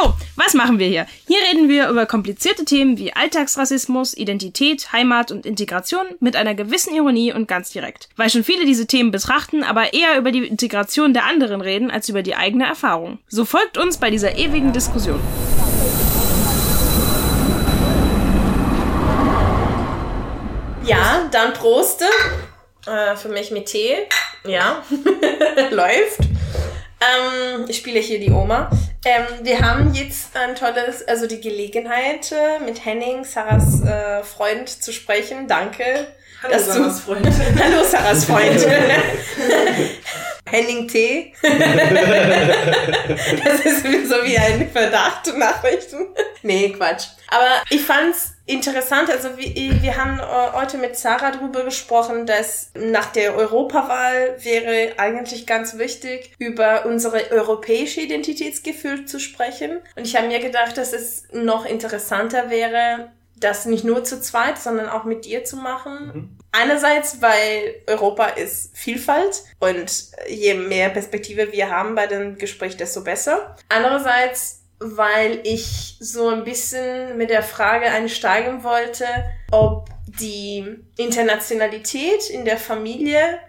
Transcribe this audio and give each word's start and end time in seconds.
So, 0.00 0.14
was 0.36 0.54
machen 0.54 0.78
wir 0.78 0.86
hier? 0.86 1.06
Hier 1.26 1.38
reden 1.50 1.68
wir 1.68 1.88
über 1.88 2.06
komplizierte 2.06 2.64
Themen 2.64 2.98
wie 2.98 3.14
Alltagsrassismus, 3.14 4.16
Identität, 4.16 4.92
Heimat 4.92 5.32
und 5.32 5.44
Integration 5.44 6.06
mit 6.20 6.36
einer 6.36 6.54
gewissen 6.54 6.94
Ironie 6.94 7.32
und 7.32 7.48
ganz 7.48 7.70
direkt. 7.70 8.08
Weil 8.16 8.30
schon 8.30 8.44
viele 8.44 8.64
diese 8.64 8.86
Themen 8.86 9.10
betrachten, 9.10 9.64
aber 9.64 9.94
eher 9.94 10.16
über 10.16 10.30
die 10.30 10.46
Integration 10.46 11.14
der 11.14 11.24
anderen 11.24 11.60
reden 11.60 11.90
als 11.90 12.08
über 12.08 12.22
die 12.22 12.36
eigene 12.36 12.66
Erfahrung. 12.66 13.18
So 13.28 13.44
folgt 13.44 13.76
uns 13.76 13.96
bei 13.96 14.10
dieser 14.10 14.36
ewigen 14.36 14.72
Diskussion. 14.72 15.20
Ja, 20.84 21.28
dann 21.32 21.54
Proste. 21.54 22.04
Äh, 22.86 23.16
für 23.16 23.28
mich 23.28 23.50
mit 23.50 23.66
Tee. 23.66 23.96
Ja, 24.44 24.82
läuft. 25.70 26.20
Ähm, 27.00 27.66
ich 27.68 27.76
spiele 27.76 28.00
hier 28.00 28.18
die 28.18 28.30
Oma. 28.30 28.70
Ähm, 29.04 29.24
wir 29.42 29.60
haben 29.60 29.94
jetzt 29.94 30.36
ein 30.36 30.56
tolles, 30.56 31.06
also 31.06 31.26
die 31.26 31.40
Gelegenheit, 31.40 32.32
äh, 32.32 32.58
mit 32.64 32.84
Henning, 32.84 33.24
Sarahs 33.24 33.82
äh, 33.82 34.22
Freund, 34.24 34.68
zu 34.68 34.92
sprechen. 34.92 35.46
Danke. 35.46 36.08
Hallo, 36.42 36.58
Sarahs 36.58 37.00
Freund. 37.00 37.26
Hallo, 37.62 37.84
Sarahs 37.84 38.24
Freund. 38.24 38.60
Henning 40.50 40.88
T. 40.88 41.32
das 41.42 41.60
ist 43.64 43.82
so 43.82 44.16
wie 44.24 44.38
ein 44.38 44.70
Verdacht 44.70 45.36
Nachrichten. 45.36 46.08
Nee, 46.42 46.70
Quatsch. 46.70 47.08
Aber 47.28 47.62
ich 47.70 47.84
fand's 47.84 48.34
interessant, 48.46 49.10
also 49.10 49.36
wir, 49.36 49.82
wir 49.82 49.96
haben 49.96 50.18
äh, 50.18 50.52
heute 50.54 50.78
mit 50.78 50.96
Sarah 50.96 51.30
darüber 51.30 51.64
gesprochen, 51.64 52.26
dass 52.26 52.70
nach 52.74 53.12
der 53.12 53.36
Europawahl 53.36 54.36
wäre 54.42 54.94
eigentlich 54.98 55.46
ganz 55.46 55.76
wichtig, 55.76 56.32
über 56.38 56.86
unsere 56.86 57.30
europäische 57.30 58.00
Identitätsgefühl 58.00 59.04
zu 59.04 59.20
sprechen. 59.20 59.78
Und 59.96 60.06
ich 60.06 60.16
habe 60.16 60.28
mir 60.28 60.40
gedacht, 60.40 60.78
dass 60.78 60.92
es 60.92 61.24
noch 61.32 61.66
interessanter 61.66 62.48
wäre, 62.50 63.10
das 63.36 63.66
nicht 63.66 63.84
nur 63.84 64.04
zu 64.04 64.20
zweit, 64.20 64.58
sondern 64.58 64.88
auch 64.88 65.04
mit 65.04 65.24
dir 65.24 65.44
zu 65.44 65.56
machen. 65.56 66.06
Mhm. 66.06 66.37
Einerseits, 66.52 67.20
weil 67.20 67.82
Europa 67.86 68.26
ist 68.26 68.76
Vielfalt 68.76 69.42
und 69.58 69.92
je 70.28 70.54
mehr 70.54 70.88
Perspektive 70.88 71.52
wir 71.52 71.70
haben 71.70 71.94
bei 71.94 72.06
dem 72.06 72.38
Gespräch, 72.38 72.76
desto 72.76 73.04
besser. 73.04 73.56
Andererseits, 73.68 74.62
weil 74.78 75.40
ich 75.44 75.96
so 76.00 76.28
ein 76.28 76.44
bisschen 76.44 77.16
mit 77.18 77.30
der 77.30 77.42
Frage 77.42 77.86
einsteigen 77.86 78.62
wollte, 78.62 79.04
ob 79.50 79.88
die 80.06 80.64
Internationalität 80.96 82.30
in 82.30 82.44
der 82.44 82.56
Familie 82.56 83.40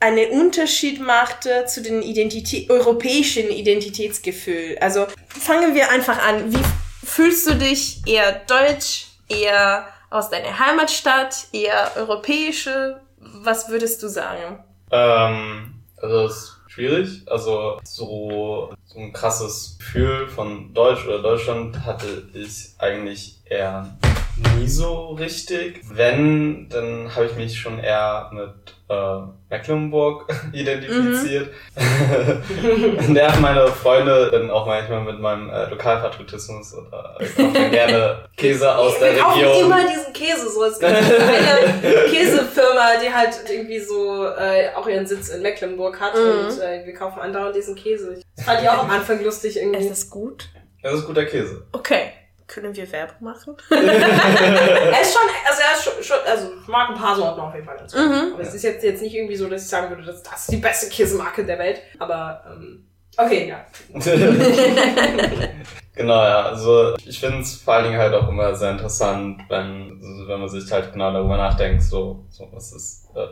einen 0.00 0.30
Unterschied 0.30 1.00
machte 1.00 1.64
zu 1.66 1.82
den 1.82 2.02
Identität, 2.02 2.70
europäischen 2.70 3.50
Identitätsgefühl. 3.50 4.78
Also 4.80 5.06
fangen 5.28 5.74
wir 5.74 5.90
einfach 5.90 6.24
an. 6.24 6.52
Wie 6.52 6.64
fühlst 7.04 7.48
du 7.48 7.54
dich 7.54 8.02
eher 8.06 8.32
deutsch, 8.46 9.07
eher 9.28 9.86
aus 10.10 10.30
deiner 10.30 10.58
Heimatstadt, 10.58 11.48
eher 11.52 11.92
europäische? 11.96 13.00
Was 13.18 13.68
würdest 13.68 14.02
du 14.02 14.08
sagen? 14.08 14.62
Ähm, 14.90 15.82
also 16.00 16.26
es 16.26 16.34
ist 16.34 16.56
schwierig. 16.68 17.22
Also 17.26 17.80
so, 17.84 18.72
so 18.84 18.98
ein 18.98 19.12
krasses 19.12 19.76
Gefühl 19.78 20.28
von 20.28 20.72
Deutsch 20.72 21.04
oder 21.06 21.20
Deutschland 21.20 21.84
hatte 21.84 22.28
ich 22.32 22.74
eigentlich 22.78 23.40
eher 23.44 23.98
nie 24.56 24.68
so 24.68 25.10
richtig. 25.10 25.80
Wenn, 25.90 26.68
dann 26.68 27.14
habe 27.14 27.26
ich 27.26 27.36
mich 27.36 27.58
schon 27.58 27.78
eher 27.78 28.30
mit 28.32 28.74
äh, 28.88 29.20
Mecklenburg 29.50 30.32
identifiziert. 30.52 31.50
Mhm. 31.76 33.12
Nerven 33.12 33.42
meine 33.42 33.66
Freunde 33.68 34.30
dann 34.30 34.50
auch 34.50 34.66
manchmal 34.66 35.02
mit 35.02 35.20
meinem 35.20 35.50
äh, 35.50 35.68
Lokalpatriotismus 35.68 36.74
oder 36.74 37.16
ich 37.20 37.34
kaufe 37.36 37.70
gerne 37.70 38.28
Käse 38.36 38.76
aus 38.76 38.98
der 38.98 39.12
Region. 39.12 39.34
Wir 39.36 39.60
immer 39.64 39.86
diesen 39.86 40.12
Käse 40.12 40.50
so. 40.50 40.64
Es 40.64 40.78
gibt 40.78 40.92
eine 40.92 41.02
Käsefirma, 42.10 42.96
die 43.02 43.12
halt 43.12 43.38
irgendwie 43.50 43.80
so 43.80 44.26
äh, 44.26 44.70
auch 44.74 44.88
ihren 44.88 45.06
Sitz 45.06 45.28
in 45.28 45.42
Mecklenburg 45.42 46.00
hat 46.00 46.14
mhm. 46.14 46.46
und 46.46 46.60
äh, 46.60 46.84
wir 46.86 46.94
kaufen 46.94 47.20
andauernd 47.20 47.54
diesen 47.56 47.74
Käse. 47.74 48.20
Das 48.36 48.44
fand 48.44 48.62
ich 48.62 48.68
auch 48.68 48.84
am 48.84 48.90
Anfang 48.90 49.22
lustig 49.22 49.56
irgendwie. 49.56 49.80
Ist 49.80 49.90
das 49.90 50.10
gut? 50.10 50.48
Das 50.82 50.94
ist 50.94 51.06
guter 51.06 51.24
Käse. 51.24 51.66
Okay. 51.72 52.12
Können 52.48 52.74
wir 52.74 52.90
Werbung 52.90 53.16
machen? 53.20 53.56
er 53.70 55.00
ist 55.02 55.12
schon, 55.12 55.28
also 55.46 55.62
er 55.62 55.76
ist 55.76 55.84
schon, 55.84 56.02
schon, 56.02 56.16
also 56.26 56.48
ich 56.62 56.66
mag 56.66 56.88
ein 56.88 56.94
paar 56.94 57.14
Sorten 57.14 57.40
auf 57.40 57.54
jeden 57.54 57.66
Fall 57.66 57.76
dazu. 57.76 57.98
Mhm. 57.98 58.32
Aber 58.32 58.40
es 58.40 58.54
ist 58.54 58.62
jetzt, 58.62 58.82
jetzt 58.82 59.02
nicht 59.02 59.14
irgendwie 59.14 59.36
so, 59.36 59.48
dass 59.48 59.64
ich 59.64 59.68
sagen 59.68 59.90
würde, 59.90 60.02
dass 60.02 60.22
das 60.22 60.40
ist 60.40 60.52
die 60.52 60.56
beste 60.56 60.88
Käsemarke 60.88 61.44
der 61.44 61.58
Welt. 61.58 61.82
Aber 61.98 62.42
ähm, 62.50 62.86
okay, 63.18 63.48
ja. 63.48 63.66
genau, 65.94 66.22
ja. 66.22 66.46
Also 66.46 66.96
ich 67.04 67.20
finde 67.20 67.40
es 67.40 67.56
vor 67.56 67.74
allen 67.74 67.84
Dingen 67.84 67.98
halt 67.98 68.14
auch 68.14 68.28
immer 68.28 68.54
sehr 68.54 68.70
interessant, 68.70 69.42
wenn, 69.50 70.00
wenn 70.26 70.40
man 70.40 70.48
sich 70.48 70.72
halt 70.72 70.90
genau 70.94 71.12
darüber 71.12 71.36
nachdenkt, 71.36 71.82
so, 71.82 72.24
so 72.30 72.48
was 72.50 72.72
ist 72.72 73.08
äh, 73.14 73.26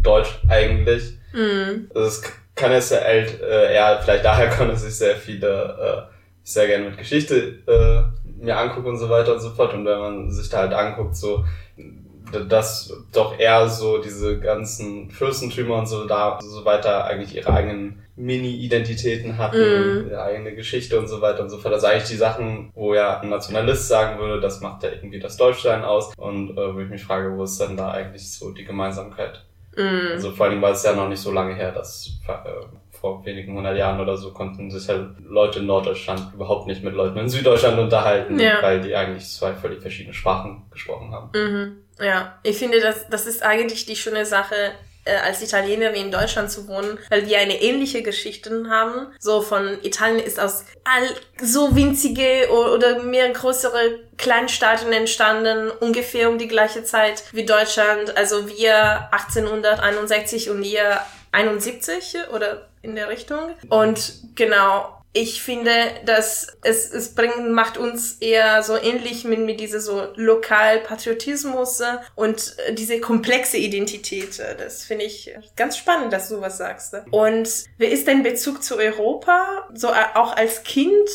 Deutsch 0.00 0.38
eigentlich. 0.48 1.18
Mhm. 1.32 1.90
Also 1.92 2.06
es 2.06 2.22
kann 2.54 2.70
jetzt 2.70 2.92
ja 2.92 2.98
äh, 2.98 3.74
eher 3.74 4.00
vielleicht 4.00 4.24
daher 4.24 4.50
kommen, 4.50 4.70
dass 4.70 4.84
ich 4.84 4.96
sehr 4.96 5.16
viele 5.16 6.08
äh, 6.10 6.13
ich 6.44 6.52
sehr 6.52 6.66
gerne 6.66 6.84
mit 6.84 6.98
Geschichte 6.98 7.58
äh, 7.66 8.44
mir 8.44 8.56
angucke 8.58 8.88
und 8.88 8.98
so 8.98 9.08
weiter 9.08 9.34
und 9.34 9.40
so 9.40 9.50
fort. 9.50 9.74
Und 9.74 9.84
wenn 9.86 9.98
man 9.98 10.30
sich 10.30 10.48
da 10.48 10.58
halt 10.58 10.72
anguckt, 10.72 11.16
so 11.16 11.44
dass 12.32 12.92
doch 13.12 13.38
eher 13.38 13.68
so 13.68 13.98
diese 13.98 14.40
ganzen 14.40 15.10
Fürstentümer 15.10 15.76
und 15.76 15.86
so 15.86 16.06
da 16.06 16.38
so 16.42 16.64
weiter 16.64 17.04
eigentlich 17.04 17.36
ihre 17.36 17.52
eigenen 17.52 18.02
Mini-Identitäten 18.16 19.38
hatten, 19.38 19.58
mm. 19.58 20.08
ihre 20.08 20.22
eigene 20.22 20.54
Geschichte 20.54 20.98
und 20.98 21.08
so 21.08 21.20
weiter 21.20 21.42
und 21.42 21.50
so 21.50 21.58
fort. 21.58 21.74
Also 21.74 21.86
eigentlich 21.86 22.08
die 22.08 22.16
Sachen, 22.16 22.70
wo 22.74 22.94
ja 22.94 23.20
ein 23.20 23.28
Nationalist 23.28 23.88
sagen 23.88 24.18
würde, 24.20 24.40
das 24.40 24.60
macht 24.60 24.82
ja 24.84 24.90
irgendwie 24.90 25.18
das 25.18 25.36
Deutschsein 25.36 25.84
aus. 25.84 26.12
Und 26.16 26.56
äh, 26.56 26.74
wo 26.74 26.80
ich 26.80 26.88
mich 26.88 27.04
frage, 27.04 27.36
wo 27.36 27.44
ist 27.44 27.60
denn 27.60 27.76
da 27.76 27.90
eigentlich 27.90 28.30
so 28.30 28.50
die 28.50 28.64
Gemeinsamkeit? 28.64 29.44
Mm. 29.76 30.12
Also 30.12 30.30
vor 30.30 30.46
allem, 30.46 30.62
weil 30.62 30.72
es 30.72 30.84
ja 30.84 30.94
noch 30.94 31.08
nicht 31.08 31.20
so 31.20 31.32
lange 31.32 31.54
her, 31.54 31.72
dass 31.72 32.20
äh, 32.28 32.66
vor 33.04 33.22
wenigen 33.26 33.54
hundert 33.54 33.76
Jahren 33.76 34.00
oder 34.00 34.16
so 34.16 34.32
konnten 34.32 34.70
sich 34.70 34.88
halt 34.88 35.10
Leute 35.28 35.58
in 35.58 35.66
Norddeutschland 35.66 36.32
überhaupt 36.32 36.66
nicht 36.66 36.82
mit 36.82 36.94
Leuten 36.94 37.18
in 37.18 37.28
Süddeutschland 37.28 37.78
unterhalten, 37.78 38.40
ja. 38.40 38.62
weil 38.62 38.80
die 38.80 38.96
eigentlich 38.96 39.28
zwei 39.28 39.52
völlig 39.52 39.82
verschiedene 39.82 40.14
Sprachen 40.14 40.62
gesprochen 40.70 41.12
haben. 41.12 41.28
Mhm. 41.34 41.76
Ja, 42.02 42.38
ich 42.42 42.56
finde, 42.56 42.80
das, 42.80 43.06
das 43.10 43.26
ist 43.26 43.42
eigentlich 43.42 43.84
die 43.84 43.94
schöne 43.94 44.24
Sache, 44.24 44.54
äh, 45.04 45.16
als 45.16 45.42
Italienerin 45.42 46.06
in 46.06 46.10
Deutschland 46.10 46.50
zu 46.50 46.66
wohnen, 46.66 46.98
weil 47.10 47.26
wir 47.26 47.38
eine 47.40 47.60
ähnliche 47.60 48.02
Geschichte 48.02 48.64
haben. 48.70 49.08
So 49.18 49.42
von 49.42 49.76
Italien 49.82 50.18
ist 50.18 50.40
aus 50.40 50.64
all 50.84 51.06
so 51.42 51.76
winzige 51.76 52.48
oder 52.50 53.02
mehr 53.02 53.28
größere 53.28 54.00
Kleinstaaten 54.16 54.94
entstanden, 54.94 55.70
ungefähr 55.80 56.30
um 56.30 56.38
die 56.38 56.48
gleiche 56.48 56.84
Zeit 56.84 57.22
wie 57.32 57.44
Deutschland. 57.44 58.16
Also 58.16 58.48
wir 58.48 59.12
1861 59.12 60.48
und 60.48 60.62
ihr 60.62 61.00
71 61.34 62.16
oder 62.32 62.68
in 62.82 62.94
der 62.94 63.08
Richtung. 63.08 63.54
Und 63.68 64.22
genau, 64.36 65.02
ich 65.16 65.42
finde, 65.42 65.70
dass 66.04 66.58
es, 66.62 66.90
es 66.90 67.14
bringt, 67.14 67.48
macht 67.52 67.78
uns 67.78 68.14
eher 68.14 68.64
so 68.64 68.76
ähnlich 68.76 69.24
mit, 69.24 69.38
mit 69.38 69.60
dieser 69.60 69.80
so 69.80 70.08
Lokalpatriotismus 70.16 71.82
und 72.16 72.56
diese 72.72 73.00
komplexe 73.00 73.56
Identität. 73.56 74.42
Das 74.58 74.82
finde 74.82 75.04
ich 75.04 75.32
ganz 75.54 75.78
spannend, 75.78 76.12
dass 76.12 76.28
du 76.30 76.40
was 76.40 76.58
sagst. 76.58 76.96
Und 77.12 77.48
wie 77.78 77.86
ist 77.86 78.08
dein 78.08 78.24
Bezug 78.24 78.64
zu 78.64 78.76
Europa? 78.76 79.68
So 79.72 79.88
auch 79.88 80.36
als 80.36 80.64
Kind, 80.64 81.08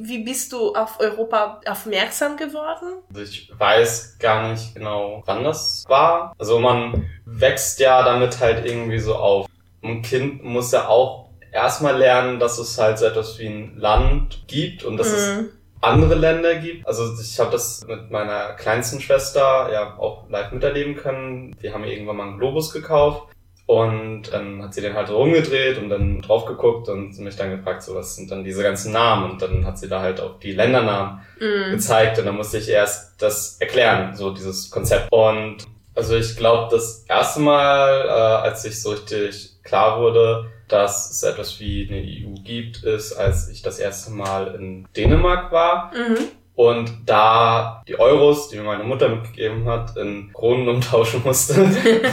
wie 0.00 0.24
bist 0.24 0.52
du 0.52 0.74
auf 0.74 0.98
Europa 0.98 1.60
aufmerksam 1.66 2.36
geworden? 2.36 2.98
Also 3.10 3.22
ich 3.22 3.52
weiß 3.56 4.18
gar 4.18 4.50
nicht 4.50 4.74
genau, 4.74 5.22
wann 5.26 5.44
das 5.44 5.84
war. 5.86 6.34
Also 6.36 6.58
man 6.58 7.08
wächst 7.24 7.78
ja 7.78 8.02
damit 8.02 8.40
halt 8.40 8.66
irgendwie 8.66 8.98
so 8.98 9.14
auf 9.14 9.46
ein 9.82 10.02
Kind 10.02 10.44
muss 10.44 10.72
ja 10.72 10.88
auch 10.88 11.29
erstmal 11.52 11.96
lernen, 11.96 12.38
dass 12.38 12.58
es 12.58 12.78
halt 12.78 12.98
so 12.98 13.06
etwas 13.06 13.38
wie 13.38 13.46
ein 13.46 13.76
Land 13.76 14.44
gibt 14.46 14.84
und 14.84 14.96
dass 14.96 15.08
mhm. 15.08 15.14
es 15.14 15.44
andere 15.80 16.14
Länder 16.14 16.56
gibt. 16.56 16.86
Also 16.86 17.04
ich 17.20 17.38
habe 17.40 17.50
das 17.50 17.86
mit 17.86 18.10
meiner 18.10 18.52
kleinsten 18.54 19.00
Schwester 19.00 19.70
ja 19.72 19.96
auch 19.98 20.28
live 20.28 20.52
miterleben 20.52 20.96
können. 20.96 21.56
Wir 21.60 21.72
haben 21.72 21.84
irgendwann 21.84 22.16
mal 22.16 22.28
einen 22.28 22.38
Globus 22.38 22.72
gekauft 22.72 23.28
und 23.66 24.32
dann 24.32 24.62
hat 24.62 24.74
sie 24.74 24.80
den 24.80 24.94
halt 24.94 25.10
rumgedreht 25.10 25.78
und 25.78 25.88
dann 25.88 26.20
drauf 26.20 26.44
geguckt 26.44 26.88
und 26.88 27.18
mich 27.20 27.36
dann 27.36 27.50
gefragt, 27.50 27.82
so 27.82 27.94
was 27.94 28.16
sind 28.16 28.30
dann 28.30 28.44
diese 28.44 28.62
ganzen 28.62 28.92
Namen 28.92 29.30
und 29.30 29.42
dann 29.42 29.64
hat 29.64 29.78
sie 29.78 29.88
da 29.88 30.00
halt 30.00 30.20
auch 30.20 30.38
die 30.38 30.52
Ländernamen 30.52 31.20
mhm. 31.38 31.70
gezeigt 31.70 32.18
und 32.18 32.26
dann 32.26 32.36
musste 32.36 32.58
ich 32.58 32.68
erst 32.68 33.22
das 33.22 33.56
erklären, 33.60 34.16
so 34.16 34.32
dieses 34.32 34.70
Konzept. 34.70 35.10
Und 35.12 35.66
Also 35.94 36.16
ich 36.16 36.36
glaube, 36.36 36.68
das 36.70 37.04
erste 37.08 37.40
Mal, 37.40 38.06
äh, 38.06 38.10
als 38.48 38.64
ich 38.64 38.80
so 38.80 38.90
richtig 38.90 39.62
klar 39.62 40.00
wurde, 40.00 40.50
dass 40.70 41.10
es 41.10 41.22
etwas 41.22 41.58
wie 41.60 41.88
eine 41.88 42.00
EU 42.00 42.40
gibt, 42.42 42.84
ist, 42.84 43.12
als 43.12 43.48
ich 43.48 43.62
das 43.62 43.78
erste 43.78 44.12
Mal 44.12 44.54
in 44.54 44.86
Dänemark 44.96 45.50
war. 45.52 45.92
Mhm. 45.94 46.28
Und 46.54 46.92
da 47.06 47.82
die 47.88 47.98
Euros, 47.98 48.48
die 48.50 48.56
mir 48.56 48.64
meine 48.64 48.84
Mutter 48.84 49.08
mitgegeben 49.08 49.66
hat, 49.66 49.96
in 49.96 50.30
Kronen 50.32 50.68
umtauschen 50.68 51.22
musste, 51.24 51.54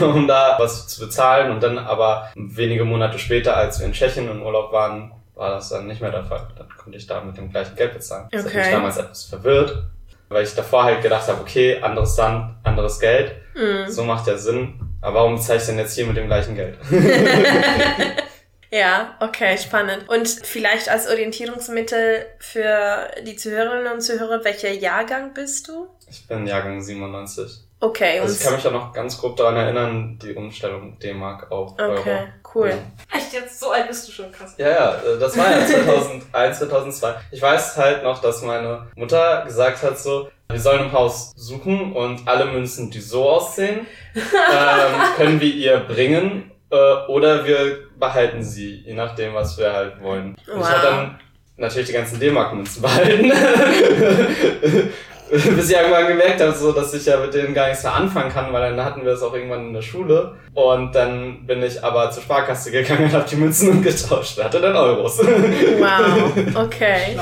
um 0.00 0.26
da 0.26 0.56
was 0.58 0.88
zu 0.88 1.00
bezahlen. 1.00 1.50
Und 1.50 1.62
dann 1.62 1.78
aber 1.78 2.30
wenige 2.34 2.84
Monate 2.84 3.18
später, 3.18 3.56
als 3.56 3.78
wir 3.78 3.86
in 3.86 3.92
Tschechien 3.92 4.30
im 4.30 4.42
Urlaub 4.42 4.72
waren, 4.72 5.12
war 5.34 5.50
das 5.50 5.68
dann 5.68 5.86
nicht 5.86 6.00
mehr 6.00 6.10
der 6.10 6.24
Fall. 6.24 6.48
Dann 6.56 6.68
konnte 6.76 6.96
ich 6.98 7.06
da 7.06 7.20
mit 7.20 7.36
dem 7.36 7.50
gleichen 7.50 7.76
Geld 7.76 7.94
bezahlen. 7.94 8.28
Das 8.32 8.46
hat 8.46 8.54
mich 8.54 8.70
damals 8.70 8.96
etwas 8.96 9.24
verwirrt, 9.24 9.82
weil 10.30 10.44
ich 10.44 10.54
davor 10.54 10.84
halt 10.84 11.02
gedacht 11.02 11.28
habe, 11.28 11.40
okay, 11.42 11.80
anderes 11.80 12.16
Land, 12.16 12.56
anderes 12.64 12.98
Geld. 12.98 13.34
Mhm. 13.54 13.90
So 13.90 14.04
macht 14.04 14.26
ja 14.26 14.36
Sinn. 14.38 14.80
Aber 15.00 15.20
warum 15.20 15.36
bezahle 15.36 15.58
ich 15.58 15.66
denn 15.66 15.78
jetzt 15.78 15.94
hier 15.94 16.06
mit 16.06 16.16
dem 16.16 16.26
gleichen 16.26 16.56
Geld? 16.56 16.78
Ja, 18.70 19.16
okay, 19.20 19.56
spannend. 19.56 20.08
Und 20.08 20.28
vielleicht 20.28 20.88
als 20.88 21.08
Orientierungsmittel 21.08 22.26
für 22.38 23.08
die 23.22 23.36
Zuhörerinnen 23.36 23.92
und 23.92 24.00
Zuhörer, 24.02 24.44
welcher 24.44 24.70
Jahrgang 24.70 25.32
bist 25.32 25.68
du? 25.68 25.88
Ich 26.10 26.26
bin 26.26 26.46
Jahrgang 26.46 26.80
97. 26.82 27.64
Okay, 27.80 28.18
Also 28.18 28.32
und 28.32 28.38
ich 28.38 28.44
kann 28.44 28.54
mich 28.56 28.66
auch 28.66 28.72
noch 28.72 28.92
ganz 28.92 29.18
grob 29.20 29.36
daran 29.36 29.56
erinnern, 29.56 30.18
die 30.20 30.34
Umstellung 30.34 30.98
D-Mark 30.98 31.50
auf 31.52 31.78
Euro. 31.78 32.00
okay, 32.00 32.24
cool. 32.54 32.74
Echt 33.14 33.32
jetzt? 33.32 33.60
So 33.60 33.70
alt 33.70 33.86
bist 33.86 34.08
du 34.08 34.12
schon, 34.12 34.32
krass. 34.32 34.54
Ja, 34.58 34.68
ja, 34.68 34.94
äh, 34.96 35.18
das 35.18 35.38
war 35.38 35.48
ja 35.48 35.64
2001, 35.64 36.58
2002. 36.58 37.14
Ich 37.30 37.40
weiß 37.40 37.76
halt 37.76 38.02
noch, 38.02 38.20
dass 38.20 38.42
meine 38.42 38.88
Mutter 38.96 39.44
gesagt 39.46 39.82
hat 39.82 39.96
so, 39.96 40.28
wir 40.50 40.58
sollen 40.58 40.80
ein 40.84 40.92
Haus 40.92 41.32
suchen 41.36 41.92
und 41.92 42.26
alle 42.26 42.46
Münzen, 42.46 42.90
die 42.90 43.00
so 43.00 43.28
aussehen, 43.28 43.86
ähm, 44.16 45.00
können 45.16 45.40
wir 45.40 45.54
ihr 45.54 45.78
bringen 45.78 46.50
äh, 46.70 46.76
oder 47.06 47.44
wir 47.44 47.87
behalten 47.98 48.42
sie, 48.42 48.82
je 48.86 48.94
nachdem, 48.94 49.34
was 49.34 49.58
wir 49.58 49.72
halt 49.72 50.00
wollen. 50.02 50.28
Und 50.30 50.38
ich 50.46 50.48
Wow. 50.54 50.68
habe 50.70 50.86
dann 50.86 51.18
natürlich 51.56 51.88
die 51.88 51.94
ganzen 51.94 52.20
D-Mark-Münzen 52.20 52.82
behalten. 52.82 53.32
Bis 55.30 55.68
ich 55.70 55.76
irgendwann 55.76 56.06
gemerkt 56.08 56.40
habe, 56.40 56.52
so, 56.52 56.72
dass 56.72 56.94
ich 56.94 57.04
ja 57.04 57.18
mit 57.18 57.34
denen 57.34 57.52
gar 57.52 57.68
nichts 57.68 57.82
mehr 57.82 57.92
anfangen 57.92 58.32
kann, 58.32 58.50
weil 58.50 58.74
dann 58.74 58.82
hatten 58.82 59.04
wir 59.04 59.12
es 59.12 59.20
auch 59.22 59.34
irgendwann 59.34 59.66
in 59.68 59.74
der 59.74 59.82
Schule. 59.82 60.34
Und 60.54 60.94
dann 60.94 61.46
bin 61.46 61.62
ich 61.62 61.84
aber 61.84 62.10
zur 62.10 62.22
Sparkasse 62.22 62.70
gegangen 62.70 63.04
und 63.04 63.12
habe 63.12 63.28
die 63.28 63.36
Münzen 63.36 63.68
umgetauscht. 63.72 64.42
Hatte 64.42 64.58
dann 64.58 64.74
Euros. 64.74 65.18
Wow, 65.18 66.32
okay. 66.64 67.18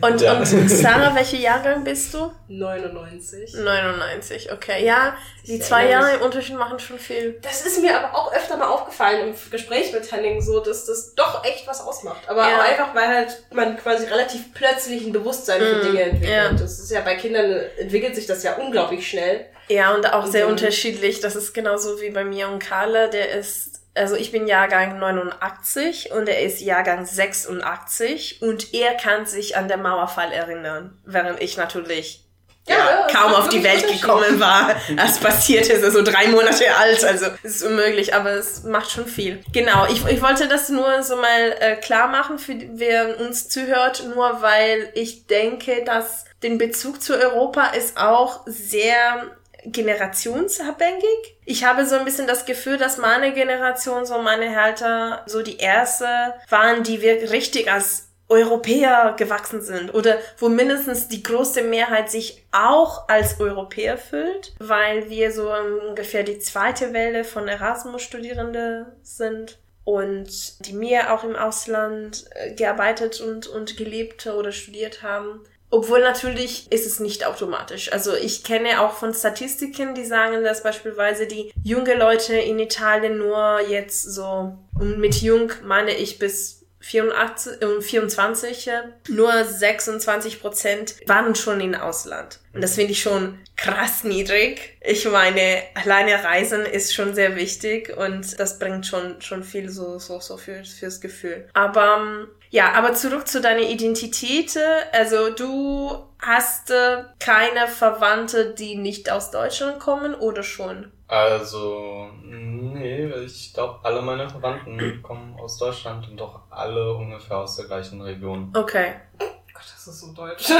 Und, 0.00 0.20
Ja. 0.20 0.32
und 0.38 0.44
Sarah, 0.68 1.14
welcher 1.14 1.36
Jahrgang 1.38 1.84
bist 1.84 2.12
du? 2.14 2.32
99. 2.48 3.54
99, 3.62 4.52
okay. 4.52 4.84
Ja, 4.84 5.14
die 5.46 5.58
zwei 5.60 5.88
Jahre 5.88 6.06
mich. 6.12 6.14
im 6.16 6.22
Unterschied 6.22 6.56
machen 6.56 6.78
schon 6.78 6.98
viel. 6.98 7.38
Das 7.42 7.64
ist 7.64 7.80
mir 7.80 7.96
aber 7.98 8.16
auch 8.16 8.32
öfter 8.32 8.56
mal 8.56 8.66
aufgefallen 8.68 9.28
im 9.28 9.50
Gespräch 9.50 9.92
mit 9.92 10.10
Henning, 10.10 10.40
so, 10.42 10.60
dass 10.60 10.84
das 10.86 11.14
doch 11.14 11.44
echt 11.44 11.66
was 11.66 11.80
ausmacht. 11.80 12.28
Aber 12.28 12.48
Ja. 12.48 12.56
auch 12.58 12.62
einfach, 12.64 12.94
weil 12.94 13.08
halt 13.08 13.42
man 13.52 13.76
quasi 13.76 14.06
relativ 14.06 14.52
plötzlich 14.54 15.04
ein 15.06 15.12
Bewusstsein 15.12 15.60
für 15.60 15.76
Mm, 15.76 15.82
Dinge 15.82 16.02
entwickelt. 16.02 16.30
ja. 16.30 16.52
Das 16.52 16.78
ist 16.78 16.90
ja 16.90 17.00
bei 17.00 17.14
Kindern 17.16 17.60
entwickelt 17.78 18.14
sich 18.14 18.26
das 18.26 18.42
ja 18.42 18.54
unglaublich 18.56 19.08
schnell. 19.08 19.46
Ja, 19.68 19.94
und 19.94 20.12
auch 20.12 20.26
sehr 20.26 20.44
Mhm. 20.46 20.52
unterschiedlich. 20.52 21.20
Das 21.20 21.34
ist 21.36 21.52
genauso 21.52 22.00
wie 22.00 22.10
bei 22.10 22.24
mir 22.24 22.48
und 22.48 22.60
Carla. 22.60 23.08
Der 23.08 23.30
ist, 23.30 23.80
also 23.94 24.14
ich 24.14 24.30
bin 24.30 24.46
Jahrgang 24.46 24.98
89 24.98 26.12
und 26.12 26.28
er 26.28 26.40
ist 26.42 26.60
Jahrgang 26.60 27.04
86 27.04 28.42
und 28.42 28.74
er 28.74 28.94
kann 28.94 29.26
sich 29.26 29.56
an 29.56 29.68
der 29.68 29.76
Mauerfall 29.78 30.32
erinnern, 30.32 30.96
während 31.04 31.42
ich 31.42 31.56
natürlich 31.56 32.24
Ja, 32.68 33.06
kaum 33.12 33.32
auf 33.32 33.48
die 33.48 33.62
Welt 33.62 33.86
gekommen 33.86 34.40
war, 34.40 34.74
als 34.96 35.18
passiert 35.18 35.68
ist, 35.68 35.84
also 35.84 36.02
drei 36.02 36.28
Monate 36.28 36.74
alt, 36.76 37.04
also 37.04 37.26
es 37.42 37.56
ist 37.56 37.62
unmöglich, 37.62 38.14
aber 38.14 38.30
es 38.30 38.64
macht 38.64 38.90
schon 38.90 39.06
viel. 39.06 39.42
Genau, 39.52 39.86
ich, 39.86 40.04
ich 40.06 40.20
wollte 40.20 40.48
das 40.48 40.68
nur 40.68 41.02
so 41.02 41.16
mal 41.16 41.54
äh, 41.60 41.76
klar 41.76 42.08
machen, 42.08 42.38
für 42.38 42.56
wer 42.72 43.20
uns 43.20 43.48
zuhört, 43.48 44.04
nur 44.14 44.42
weil 44.42 44.90
ich 44.94 45.26
denke, 45.26 45.84
dass 45.84 46.24
den 46.42 46.58
Bezug 46.58 47.02
zu 47.02 47.14
Europa 47.14 47.68
ist 47.68 47.96
auch 47.98 48.40
sehr 48.46 49.30
generationsabhängig. 49.64 51.36
Ich 51.44 51.64
habe 51.64 51.86
so 51.86 51.96
ein 51.96 52.04
bisschen 52.04 52.26
das 52.26 52.46
Gefühl, 52.46 52.78
dass 52.78 52.98
meine 52.98 53.32
Generation, 53.32 54.06
so 54.06 54.18
meine 54.18 54.54
Halter, 54.54 55.22
so 55.26 55.42
die 55.42 55.58
erste 55.58 56.34
waren, 56.48 56.82
die 56.82 57.02
wir 57.02 57.30
richtig 57.30 57.70
als 57.70 58.05
Europäer 58.28 59.14
gewachsen 59.16 59.62
sind 59.62 59.94
oder 59.94 60.18
wo 60.38 60.48
mindestens 60.48 61.08
die 61.08 61.22
große 61.22 61.62
Mehrheit 61.62 62.10
sich 62.10 62.44
auch 62.50 63.08
als 63.08 63.38
Europäer 63.40 63.98
fühlt, 63.98 64.54
weil 64.58 65.08
wir 65.10 65.30
so 65.30 65.52
ungefähr 65.88 66.24
die 66.24 66.38
zweite 66.38 66.92
Welle 66.92 67.24
von 67.24 67.46
Erasmus-Studierende 67.46 68.86
sind 69.02 69.58
und 69.84 70.66
die 70.66 70.72
mehr 70.72 71.14
auch 71.14 71.22
im 71.22 71.36
Ausland 71.36 72.24
äh, 72.34 72.54
gearbeitet 72.54 73.20
und, 73.20 73.46
und 73.46 73.76
gelebt 73.76 74.26
oder 74.26 74.50
studiert 74.50 75.04
haben. 75.04 75.40
Obwohl 75.70 76.00
natürlich 76.00 76.70
ist 76.72 76.86
es 76.86 77.00
nicht 77.00 77.26
automatisch. 77.26 77.92
Also 77.92 78.14
ich 78.14 78.42
kenne 78.42 78.80
auch 78.80 78.92
von 78.92 79.14
Statistiken, 79.14 79.94
die 79.94 80.04
sagen, 80.04 80.42
dass 80.42 80.62
beispielsweise 80.62 81.26
die 81.26 81.52
junge 81.62 81.94
Leute 81.94 82.34
in 82.34 82.58
Italien 82.58 83.18
nur 83.18 83.60
jetzt 83.68 84.02
so, 84.02 84.56
und 84.78 84.98
mit 84.98 85.16
jung 85.22 85.52
meine 85.64 85.92
ich 85.92 86.18
bis 86.18 86.65
84, 86.86 87.62
äh, 87.62 87.80
24, 87.80 88.68
äh, 88.68 88.82
nur 89.08 89.44
26 89.44 90.40
Prozent 90.40 90.94
waren 91.06 91.34
schon 91.34 91.60
im 91.60 91.74
Ausland. 91.74 92.38
Und 92.52 92.62
das 92.62 92.76
finde 92.76 92.92
ich 92.92 93.02
schon 93.02 93.40
krass 93.56 94.04
niedrig. 94.04 94.78
Ich 94.80 95.04
meine, 95.10 95.62
alleine 95.74 96.22
Reisen 96.22 96.64
ist 96.64 96.94
schon 96.94 97.14
sehr 97.14 97.34
wichtig 97.34 97.94
und 97.96 98.38
das 98.38 98.60
bringt 98.60 98.86
schon, 98.86 99.20
schon 99.20 99.42
viel 99.42 99.68
so, 99.68 99.98
so, 99.98 100.20
so 100.20 100.36
für, 100.36 100.62
fürs 100.64 101.00
Gefühl. 101.00 101.48
Aber, 101.54 101.98
ähm, 102.00 102.28
ja, 102.50 102.72
aber 102.72 102.94
zurück 102.94 103.26
zu 103.26 103.40
deiner 103.40 103.68
Identität. 103.68 104.56
Also 104.92 105.30
du 105.30 105.90
hast 106.20 106.70
äh, 106.70 107.02
keine 107.18 107.66
Verwandte, 107.66 108.54
die 108.54 108.76
nicht 108.76 109.10
aus 109.10 109.32
Deutschland 109.32 109.80
kommen 109.80 110.14
oder 110.14 110.44
schon? 110.44 110.92
Also, 111.08 112.08
nee, 112.24 113.06
ich 113.24 113.52
glaube, 113.54 113.78
alle 113.84 114.02
meine 114.02 114.28
Verwandten 114.28 115.00
kommen 115.02 115.38
aus 115.38 115.56
Deutschland 115.58 116.08
und 116.08 116.16
doch 116.16 116.40
alle 116.50 116.94
ungefähr 116.94 117.38
aus 117.38 117.56
der 117.56 117.66
gleichen 117.66 118.00
Region. 118.00 118.52
Okay. 118.56 118.94
Gott, 119.18 119.64
das 119.72 119.86
ist 119.86 120.00
so 120.00 120.12
deutsch. 120.12 120.50
Ist 120.50 120.58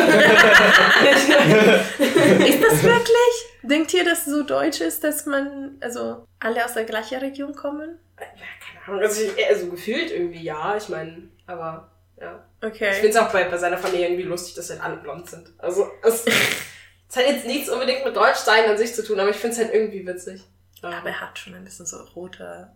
das 2.63 2.83
wirklich? 2.83 3.35
Denkt 3.63 3.93
ihr, 3.95 4.05
dass 4.05 4.27
es 4.27 4.33
so 4.33 4.43
deutsch 4.45 4.81
ist, 4.81 5.03
dass 5.03 5.27
man, 5.27 5.77
also 5.81 6.27
alle 6.39 6.65
aus 6.65 6.75
der 6.75 6.85
gleichen 6.85 7.19
Region 7.19 7.53
kommen? 7.55 7.99
ja, 8.19 8.25
keine 8.65 8.87
Ahnung. 8.87 9.01
Also, 9.03 9.23
ich, 9.23 9.47
also 9.49 9.67
gefühlt 9.69 10.11
irgendwie 10.13 10.43
ja, 10.43 10.77
ich 10.77 10.89
meine, 10.89 11.29
aber 11.47 11.91
ja. 12.21 12.45
Ich 12.61 12.69
Okay. 12.69 12.93
finde 12.93 13.09
es 13.11 13.17
auch 13.17 13.31
bei, 13.33 13.45
bei 13.45 13.57
seiner 13.59 13.77
Familie 13.79 14.07
irgendwie 14.07 14.23
lustig, 14.23 14.55
dass 14.55 14.71
halt 14.71 14.81
alle 14.83 14.97
blond 14.97 15.29
sind. 15.29 15.53
Also, 15.59 15.89
es, 16.03 16.25
es 17.09 17.17
hat 17.17 17.27
jetzt 17.27 17.47
nichts 17.47 17.69
unbedingt 17.69 18.05
mit 18.05 18.17
Deutschsein 18.17 18.69
an 18.69 18.79
sich 18.79 18.95
zu 18.95 19.05
tun, 19.05 19.21
aber 19.21 19.31
ich 19.31 19.37
finde 19.37 19.57
es 19.57 19.63
halt 19.63 19.75
irgendwie 19.75 20.07
witzig. 20.07 20.43
Ja. 20.83 20.91
Aber 20.99 21.09
er 21.09 21.21
hat 21.21 21.39
schon 21.39 21.55
ein 21.55 21.65
bisschen 21.65 21.87
so 21.87 21.99
roter 22.15 22.75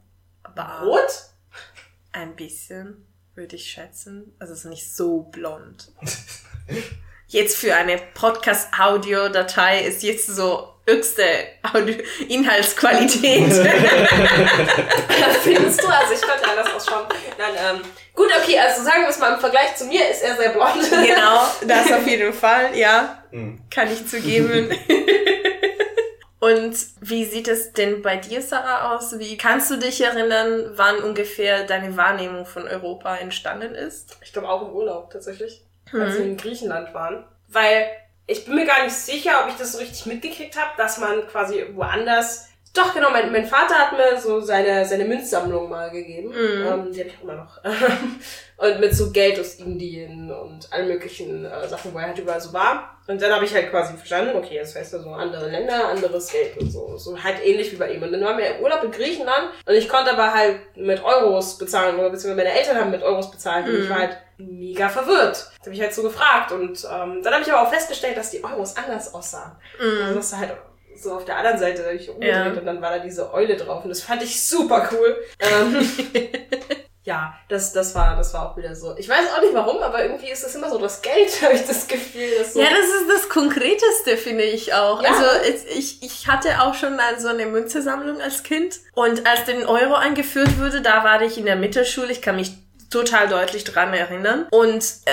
Bart. 0.55 0.85
Rot? 0.85 1.11
Ein 2.13 2.35
bisschen, 2.37 3.07
würde 3.35 3.57
ich 3.57 3.71
schätzen. 3.71 4.35
Also 4.39 4.53
es 4.53 4.61
ist 4.61 4.71
nicht 4.71 4.95
so 4.95 5.23
blond. 5.23 5.93
Jetzt 7.29 7.57
für 7.57 7.75
eine 7.77 7.97
Podcast-Audio-Datei 8.15 9.85
ist 9.85 10.03
jetzt 10.03 10.27
so 10.27 10.75
höchste 10.85 11.23
Audio 11.63 11.95
Inhaltsqualität. 12.29 13.53
Findest 15.45 15.81
du? 15.81 15.87
Also 15.87 16.15
ich 16.15 16.21
könnte 16.21 16.49
anders 16.51 16.75
ausschauen. 16.75 17.07
Nein, 17.41 17.55
ähm, 17.57 17.83
gut, 18.15 18.29
okay, 18.39 18.59
also 18.59 18.83
sagen 18.83 19.01
wir 19.01 19.09
es 19.09 19.19
mal, 19.19 19.33
im 19.33 19.41
Vergleich 19.41 19.75
zu 19.75 19.87
mir 19.87 20.07
ist 20.11 20.23
er 20.23 20.37
sehr 20.37 20.51
blond. 20.51 20.75
genau, 20.91 21.47
das 21.67 21.91
auf 21.91 22.07
jeden 22.07 22.35
Fall, 22.35 22.77
ja. 22.77 23.23
Hm. 23.31 23.59
Kann 23.71 23.91
ich 23.91 24.07
zugeben. 24.07 24.71
Und 26.39 26.77
wie 27.01 27.25
sieht 27.25 27.49
es 27.49 27.73
denn 27.73 28.03
bei 28.03 28.17
dir, 28.17 28.43
Sarah, 28.43 28.95
aus? 28.95 29.19
Wie 29.19 29.39
kannst 29.39 29.71
du 29.71 29.77
dich 29.77 30.03
erinnern, 30.03 30.73
wann 30.75 31.03
ungefähr 31.03 31.65
deine 31.65 31.97
Wahrnehmung 31.97 32.45
von 32.45 32.69
Europa 32.69 33.17
entstanden 33.17 33.75
ist? 33.75 34.19
Ich 34.23 34.35
glaube 34.35 34.49
auch 34.49 34.69
im 34.69 34.75
Urlaub 34.75 35.11
tatsächlich, 35.11 35.65
als 35.93 36.19
wir 36.19 36.25
in 36.25 36.37
Griechenland 36.37 36.93
waren. 36.93 37.25
Weil 37.49 37.87
ich 38.27 38.45
bin 38.45 38.55
mir 38.55 38.67
gar 38.67 38.85
nicht 38.85 38.95
sicher, 38.95 39.43
ob 39.43 39.51
ich 39.51 39.57
das 39.57 39.73
so 39.73 39.79
richtig 39.79 40.05
mitgekriegt 40.05 40.59
habe, 40.59 40.71
dass 40.77 40.99
man 40.99 41.27
quasi 41.27 41.67
woanders. 41.73 42.50
Doch, 42.73 42.95
genau, 42.95 43.11
mein, 43.11 43.33
mein 43.33 43.47
Vater 43.47 43.75
hat 43.75 43.93
mir 43.93 44.21
so 44.21 44.41
seine, 44.41 44.85
seine 44.85 45.05
Münzsammlung 45.05 45.69
mal 45.69 45.91
gegeben. 45.91 46.29
Mhm. 46.29 46.67
Ähm, 46.67 46.93
die 46.93 47.01
habe 47.01 47.11
ich 47.11 47.23
immer 47.23 47.35
noch. 47.35 47.59
und 48.61 48.81
mit 48.81 48.95
so 48.95 49.11
Geld 49.11 49.41
aus 49.41 49.55
Indien 49.55 50.31
und 50.31 50.73
allen 50.73 50.87
möglichen 50.87 51.45
äh, 51.45 51.67
Sachen, 51.67 51.93
wo 51.93 51.99
er 51.99 52.07
halt 52.07 52.19
überall 52.19 52.41
so 52.41 52.53
war. 52.53 52.97
Und 53.09 53.21
dann 53.21 53.33
habe 53.33 53.45
ich 53.45 53.53
halt 53.53 53.71
quasi 53.71 53.97
verstanden, 53.97 54.37
okay, 54.37 54.59
das 54.61 54.77
heißt 54.77 54.95
also 54.95 55.11
andere 55.11 55.49
Länder, 55.49 55.89
anderes 55.89 56.31
Geld 56.31 56.59
und 56.59 56.71
so. 56.71 56.97
So 56.97 57.21
halt 57.21 57.45
ähnlich 57.45 57.73
wie 57.73 57.77
bei 57.77 57.93
ihm. 57.93 58.03
Und 58.05 58.13
dann 58.13 58.21
waren 58.21 58.39
wir 58.39 58.55
im 58.55 58.63
Urlaub 58.63 58.85
in 58.85 58.93
Griechenland 58.93 59.49
und 59.67 59.75
ich 59.75 59.89
konnte 59.89 60.13
aber 60.13 60.33
halt 60.33 60.61
mit 60.77 61.03
Euros 61.03 61.59
bezahlen, 61.59 61.99
oder 61.99 62.11
beziehungsweise 62.11 62.47
meine 62.47 62.57
Eltern 62.57 62.77
haben 62.77 62.93
mit 62.93 63.03
Euros 63.03 63.33
bezahlt 63.33 63.67
und 63.67 63.83
ich 63.83 63.91
war 63.91 63.99
halt 63.99 64.17
mega 64.39 64.89
verwirrt. 64.89 65.51
Das 65.59 65.67
habe 65.67 65.75
ich 65.75 65.81
halt 65.81 65.93
so 65.93 66.05
gefragt 66.05 66.53
und 66.53 66.85
ähm, 66.85 67.21
dann 67.23 67.33
habe 67.35 67.43
ich 67.43 67.53
aber 67.53 67.67
auch 67.67 67.73
festgestellt, 67.73 68.17
dass 68.17 68.31
die 68.31 68.45
Euros 68.45 68.77
anders 68.77 69.13
aussahen. 69.13 69.53
Also 69.81 70.15
dass 70.15 70.31
da 70.31 70.37
halt 70.37 70.53
so 71.03 71.13
auf 71.15 71.25
der 71.25 71.37
anderen 71.39 71.59
Seite 71.59 71.85
habe 71.85 71.95
ich 71.95 72.09
umgedreht 72.09 72.35
Ja. 72.35 72.47
und 72.53 72.65
dann 72.67 72.81
war 72.83 72.91
da 72.91 72.99
diese 72.99 73.33
Eule 73.33 73.57
drauf 73.57 73.83
und 73.85 73.89
das 73.91 74.03
fand 74.03 74.23
ich 74.23 74.43
super 74.47 74.89
cool. 74.93 75.17
Ähm, 75.41 75.91
ja, 77.05 77.35
das, 77.49 77.73
das 77.73 77.95
war, 77.95 78.17
das 78.17 78.35
war 78.35 78.51
auch 78.51 78.57
wieder 78.57 78.75
so. 78.75 78.95
Ich 78.99 79.09
weiß 79.09 79.33
auch 79.35 79.41
nicht 79.41 79.55
warum, 79.55 79.79
aber 79.83 80.03
irgendwie 80.05 80.31
ist 80.31 80.45
das 80.45 80.55
immer 80.55 80.69
so 80.71 80.79
das 80.79 81.01
Geld, 81.01 81.31
habe 81.43 81.55
ich 81.55 81.67
das 81.67 81.89
Gefühl. 81.89 82.29
Dass 82.39 82.53
so 82.55 82.61
Ja, 82.61 82.69
das 82.69 82.87
ist 83.01 83.09
das 83.11 83.29
Konkreteste, 83.29 84.17
finde 84.17 84.45
ich 84.45 84.75
auch. 84.75 85.03
Ja. 85.03 85.09
Also 85.11 85.25
ich, 85.77 86.03
ich 86.03 86.29
hatte 86.29 86.61
auch 86.63 86.75
schon 86.75 86.97
mal 86.97 87.19
so 87.19 87.29
eine 87.29 87.47
Münzesammlung 87.47 88.21
als 88.21 88.43
Kind. 88.43 88.79
Und 88.95 89.27
als 89.27 89.45
den 89.47 89.65
Euro 89.67 89.95
eingeführt 89.95 90.59
wurde, 90.61 90.83
da 90.83 91.03
war 91.05 91.23
ich 91.23 91.39
in 91.39 91.47
der 91.47 91.57
Mittelschule. 91.57 92.13
Ich 92.13 92.21
kann 92.23 92.37
mich 92.37 92.53
total 92.91 93.29
deutlich 93.29 93.65
dran 93.65 93.95
erinnern. 93.95 94.47
Und, 94.51 94.85
äh, 95.05 95.13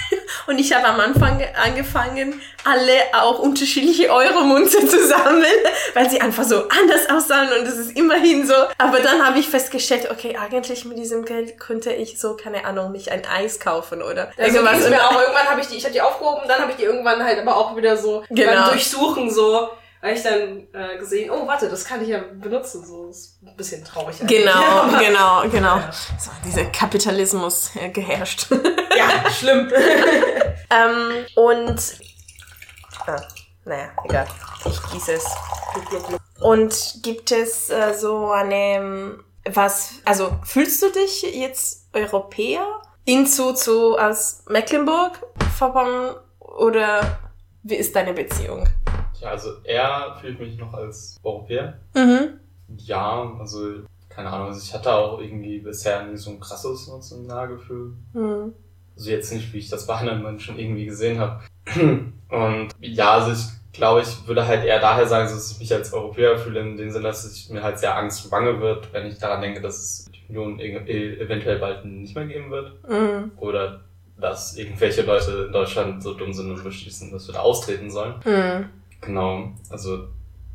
und 0.46 0.58
ich 0.58 0.72
habe 0.72 0.86
am 0.86 0.98
Anfang 1.00 1.42
angefangen, 1.62 2.40
alle 2.64 2.92
auch 3.12 3.38
unterschiedliche 3.38 4.10
Euro-Munze 4.10 4.86
zu 4.86 5.06
sammeln, 5.06 5.44
weil 5.94 6.08
sie 6.10 6.20
einfach 6.20 6.44
so 6.44 6.64
anders 6.68 7.08
aussahen 7.10 7.48
und 7.58 7.66
es 7.66 7.76
ist 7.76 7.96
immerhin 7.96 8.46
so. 8.46 8.54
Aber 8.78 9.00
dann 9.00 9.24
habe 9.26 9.38
ich 9.38 9.48
festgestellt, 9.48 10.10
okay, 10.10 10.36
eigentlich 10.36 10.84
mit 10.84 10.98
diesem 10.98 11.24
Geld 11.24 11.58
könnte 11.58 11.92
ich 11.92 12.18
so, 12.20 12.34
keine 12.36 12.64
Ahnung, 12.64 12.92
mich 12.92 13.12
ein 13.12 13.22
Eis 13.26 13.60
kaufen 13.60 14.02
oder 14.02 14.30
Also 14.38 14.58
irgendwas. 14.58 14.88
mir 14.88 15.04
auch 15.04 15.20
irgendwann 15.20 15.48
habe 15.50 15.60
ich 15.60 15.68
die, 15.68 15.76
ich 15.76 15.84
habe 15.84 15.92
die 15.92 16.00
aufgehoben, 16.00 16.42
dann 16.48 16.60
habe 16.60 16.70
ich 16.72 16.76
die 16.78 16.84
irgendwann 16.84 17.22
halt 17.22 17.38
aber 17.38 17.56
auch 17.56 17.76
wieder 17.76 17.96
so 17.96 18.24
Genau. 18.30 18.52
beim 18.52 18.70
Durchsuchen 18.70 19.30
so, 19.30 19.68
weil 20.00 20.16
ich 20.16 20.22
dann 20.22 20.68
äh, 20.72 20.98
gesehen, 20.98 21.30
oh 21.30 21.46
warte, 21.46 21.68
das 21.68 21.84
kann 21.84 22.02
ich 22.02 22.08
ja 22.08 22.20
benutzen, 22.20 22.84
so 22.84 23.08
ist 23.08 23.40
ein 23.42 23.56
bisschen 23.56 23.84
traurig. 23.84 24.20
eigentlich. 24.20 24.44
Genau, 24.44 24.98
genau, 25.00 25.48
genau. 25.48 25.80
So, 26.18 26.30
dieser 26.44 26.66
Kapitalismus 26.66 27.74
äh, 27.76 27.88
geherrscht. 27.90 28.46
Ja, 28.96 29.30
schlimm. 29.30 29.70
ähm, 30.70 31.26
und. 31.34 31.98
Ah, 33.06 33.20
naja, 33.64 33.90
egal. 34.04 34.26
Ich 34.64 34.82
gieße 34.92 35.12
es. 35.14 35.24
Und 36.40 37.00
gibt 37.02 37.32
es 37.32 37.70
äh, 37.70 37.94
so 37.94 38.30
eine. 38.30 39.18
Was. 39.50 39.94
Also, 40.04 40.38
fühlst 40.44 40.82
du 40.82 40.90
dich 40.90 41.22
jetzt 41.22 41.88
Europäer? 41.92 42.64
Hinzu 43.06 43.54
zu 43.54 43.96
als 43.96 44.44
Mecklenburg-Vorpommern? 44.48 46.16
Oder 46.40 47.18
wie 47.62 47.76
ist 47.76 47.96
deine 47.96 48.12
Beziehung? 48.12 48.68
Ja, 49.20 49.30
also 49.30 49.50
er 49.64 50.16
fühlt 50.20 50.38
mich 50.38 50.58
noch 50.58 50.72
als 50.74 51.16
Europäer. 51.22 51.78
Mhm. 51.94 52.38
Ja, 52.76 53.36
also 53.38 53.82
keine 54.08 54.30
Ahnung, 54.30 54.48
also 54.48 54.60
ich 54.60 54.74
hatte 54.74 54.92
auch 54.92 55.20
irgendwie 55.20 55.58
bisher 55.60 56.04
nie 56.04 56.16
so 56.16 56.30
ein 56.30 56.40
krasses 56.40 56.88
Nationalgefühl. 56.88 57.92
Mhm. 58.12 58.52
Also 58.96 59.10
jetzt 59.10 59.32
nicht, 59.32 59.52
wie 59.52 59.58
ich 59.58 59.68
das 59.68 59.86
bei 59.86 59.94
anderen 59.94 60.22
Menschen 60.22 60.58
irgendwie 60.58 60.86
gesehen 60.86 61.20
habe. 61.20 61.40
Und 62.28 62.68
ja, 62.80 63.12
also 63.12 63.30
ich 63.30 63.72
glaube, 63.72 64.00
ich 64.00 64.26
würde 64.26 64.46
halt 64.46 64.64
eher 64.64 64.80
daher 64.80 65.06
sagen, 65.06 65.28
dass 65.28 65.52
ich 65.52 65.58
mich 65.60 65.72
als 65.72 65.92
Europäer 65.92 66.36
fühle, 66.36 66.60
in 66.60 66.76
dem 66.76 66.90
Sinne, 66.90 67.04
dass 67.04 67.32
ich 67.32 67.48
mir 67.48 67.62
halt 67.62 67.78
sehr 67.78 67.96
Angst 67.96 68.24
und 68.24 68.30
Bange 68.30 68.60
wird, 68.60 68.92
wenn 68.92 69.06
ich 69.06 69.18
daran 69.18 69.40
denke, 69.40 69.60
dass 69.60 69.78
es 69.78 70.10
die 70.10 70.36
Union 70.36 70.58
e- 70.58 71.20
eventuell 71.20 71.58
bald 71.58 71.84
nicht 71.84 72.14
mehr 72.14 72.26
geben 72.26 72.50
wird. 72.50 72.72
Mhm. 72.88 73.30
Oder 73.36 73.80
dass 74.20 74.56
irgendwelche 74.56 75.02
Leute 75.02 75.44
in 75.46 75.52
Deutschland 75.52 76.02
so 76.02 76.14
dumm 76.14 76.32
sind 76.32 76.50
und 76.50 76.64
beschließen, 76.64 77.12
dass 77.12 77.28
wir 77.28 77.34
da 77.34 77.40
austreten 77.40 77.88
sollen. 77.88 78.14
Mhm. 78.24 78.64
Genau, 79.00 79.52
also 79.70 80.08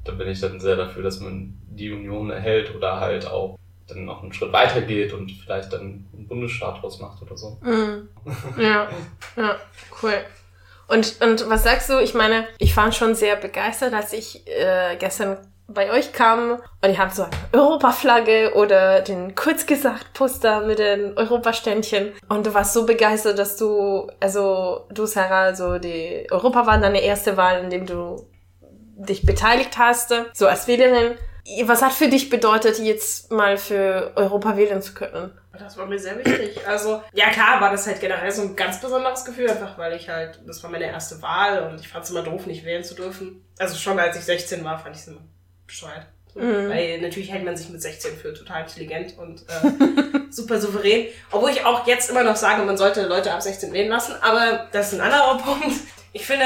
da 0.03 0.11
bin 0.11 0.27
ich 0.27 0.41
dann 0.41 0.59
sehr 0.59 0.75
dafür, 0.75 1.03
dass 1.03 1.19
man 1.19 1.57
die 1.69 1.91
Union 1.91 2.29
erhält 2.29 2.75
oder 2.75 2.99
halt 2.99 3.25
auch 3.25 3.57
dann 3.87 4.05
noch 4.05 4.23
einen 4.23 4.33
Schritt 4.33 4.53
weiter 4.53 4.81
geht 4.81 5.13
und 5.13 5.31
vielleicht 5.31 5.73
dann 5.73 6.05
einen 6.13 6.27
Bundesstaat 6.27 6.81
draus 6.81 6.99
macht 6.99 7.21
oder 7.21 7.37
so. 7.37 7.57
Mhm. 7.61 8.09
Ja, 8.61 8.87
ja, 9.35 9.55
cool. 10.01 10.13
Und, 10.87 11.21
und 11.21 11.49
was 11.49 11.63
sagst 11.63 11.89
du? 11.89 11.99
Ich 11.99 12.13
meine, 12.13 12.47
ich 12.59 12.75
war 12.75 12.91
schon 12.91 13.15
sehr 13.15 13.35
begeistert, 13.35 13.93
als 13.93 14.13
ich 14.13 14.45
äh, 14.47 14.95
gestern 14.97 15.37
bei 15.67 15.91
euch 15.91 16.11
kam 16.11 16.59
und 16.81 16.89
ihr 16.89 16.97
habt 16.97 17.15
so 17.15 17.23
eine 17.23 17.33
Europaflagge 17.53 18.53
oder 18.55 19.01
den 19.01 19.33
kurz 19.33 19.65
gesagt 19.65 20.13
Poster 20.13 20.61
mit 20.61 20.77
den 20.77 21.17
Europaständchen 21.17 22.11
und 22.27 22.45
du 22.45 22.53
warst 22.53 22.73
so 22.73 22.85
begeistert, 22.85 23.39
dass 23.39 23.55
du, 23.55 24.07
also 24.19 24.85
du 24.91 25.05
Sarah, 25.05 25.55
so 25.55 25.79
die 25.79 26.27
Europawahl 26.29 26.81
deine 26.81 27.01
erste 27.01 27.37
Wahl, 27.37 27.63
in 27.63 27.69
dem 27.69 27.85
du 27.85 28.27
dich 28.95 29.25
beteiligt 29.25 29.77
hast, 29.77 30.13
so 30.33 30.47
als 30.47 30.67
Wählerin. 30.67 31.15
Was 31.65 31.81
hat 31.81 31.91
für 31.91 32.07
dich 32.07 32.29
bedeutet, 32.29 32.79
jetzt 32.79 33.31
mal 33.31 33.57
für 33.57 34.13
Europa 34.15 34.55
wählen 34.55 34.81
zu 34.81 34.93
können? 34.93 35.37
Das 35.57 35.77
war 35.77 35.85
mir 35.85 35.99
sehr 35.99 36.17
wichtig. 36.17 36.65
Also, 36.65 37.03
ja 37.13 37.29
klar, 37.29 37.61
war 37.61 37.71
das 37.71 37.85
halt 37.85 37.99
generell 37.99 38.31
so 38.31 38.41
ein 38.41 38.55
ganz 38.55 38.79
besonderes 38.79 39.23
Gefühl, 39.23 39.49
einfach 39.49 39.77
weil 39.77 39.93
ich 39.93 40.09
halt, 40.09 40.39
das 40.47 40.63
war 40.63 40.71
meine 40.71 40.85
erste 40.85 41.21
Wahl 41.21 41.69
und 41.69 41.79
ich 41.79 41.87
fand 41.87 42.05
es 42.05 42.11
immer 42.11 42.23
doof, 42.23 42.47
nicht 42.47 42.65
wählen 42.65 42.83
zu 42.83 42.95
dürfen. 42.95 43.45
Also 43.59 43.75
schon 43.75 43.99
als 43.99 44.17
ich 44.17 44.23
16 44.23 44.63
war, 44.63 44.79
fand 44.79 44.95
ich 44.95 45.01
es 45.01 45.07
immer 45.09 45.21
bescheuert. 45.67 46.07
Mhm. 46.35 46.69
Weil 46.69 47.01
natürlich 47.01 47.31
hält 47.31 47.45
man 47.45 47.55
sich 47.55 47.69
mit 47.69 47.81
16 47.81 48.17
für 48.17 48.33
total 48.33 48.63
intelligent 48.63 49.17
und 49.17 49.41
äh, 49.41 50.19
super 50.31 50.59
souverän. 50.59 51.07
Obwohl 51.31 51.51
ich 51.51 51.63
auch 51.65 51.85
jetzt 51.85 52.09
immer 52.09 52.23
noch 52.23 52.35
sage, 52.35 52.63
man 52.63 52.77
sollte 52.77 53.05
Leute 53.05 53.31
ab 53.31 53.41
16 53.41 53.71
wählen 53.73 53.89
lassen, 53.89 54.15
aber 54.21 54.67
das 54.71 54.91
ist 54.91 54.99
ein 54.99 55.05
anderer 55.05 55.37
Punkt. 55.43 55.75
Ich 56.13 56.25
finde, 56.25 56.45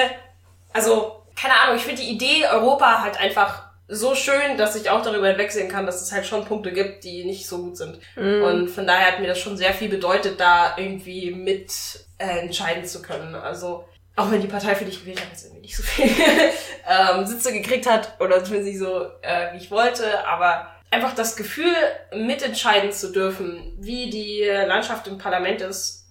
also, 0.73 1.23
keine 1.39 1.53
Ahnung, 1.59 1.75
ich 1.77 1.83
finde 1.83 2.01
die 2.01 2.09
Idee 2.09 2.45
Europa 2.47 3.01
halt 3.03 3.17
einfach 3.19 3.63
so 3.87 4.15
schön, 4.15 4.57
dass 4.57 4.75
ich 4.75 4.89
auch 4.89 5.01
darüber 5.01 5.27
hinwegsehen 5.29 5.69
kann, 5.69 5.85
dass 5.85 6.01
es 6.01 6.11
halt 6.11 6.25
schon 6.25 6.43
Punkte 6.43 6.73
gibt, 6.73 7.03
die 7.05 7.23
nicht 7.23 7.47
so 7.47 7.59
gut 7.59 7.77
sind. 7.77 7.99
Und 8.43 8.67
von 8.69 8.85
daher 8.85 9.07
hat 9.13 9.19
mir 9.21 9.27
das 9.27 9.39
schon 9.39 9.55
sehr 9.55 9.73
viel 9.73 9.87
bedeutet, 9.87 10.39
da 10.39 10.75
irgendwie 10.77 11.31
mit 11.31 11.71
äh, 12.17 12.39
entscheiden 12.39 12.83
zu 12.85 13.01
können. 13.01 13.33
Also 13.35 13.87
auch 14.17 14.29
wenn 14.31 14.41
die 14.41 14.47
Partei, 14.47 14.75
für 14.75 14.83
die 14.83 14.91
ich 14.91 14.99
gewählt 15.01 15.19
habe, 15.21 15.29
jetzt 15.31 15.45
irgendwie 15.45 15.61
nicht 15.61 15.77
so 15.77 15.83
viel 15.83 16.09
ähm, 16.89 17.25
Sitze 17.25 17.53
gekriegt 17.53 17.85
hat 17.89 18.19
oder 18.19 18.43
zumindest 18.43 18.71
nicht 18.73 18.79
so, 18.79 19.05
äh, 19.21 19.53
wie 19.53 19.57
ich 19.57 19.71
wollte, 19.71 20.25
aber 20.27 20.67
einfach 20.89 21.13
das 21.15 21.35
Gefühl, 21.37 21.73
mitentscheiden 22.13 22.91
zu 22.91 23.11
dürfen, 23.11 23.73
wie 23.79 24.09
die 24.09 24.43
Landschaft 24.43 25.07
im 25.07 25.17
Parlament 25.17 25.61
ist, 25.61 26.07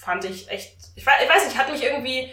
fand 0.00 0.24
ich 0.24 0.48
echt, 0.50 0.76
ich, 0.94 1.06
wei- 1.06 1.12
ich 1.24 1.28
weiß 1.28 1.44
nicht, 1.46 1.58
hat 1.58 1.72
mich 1.72 1.82
irgendwie, 1.82 2.30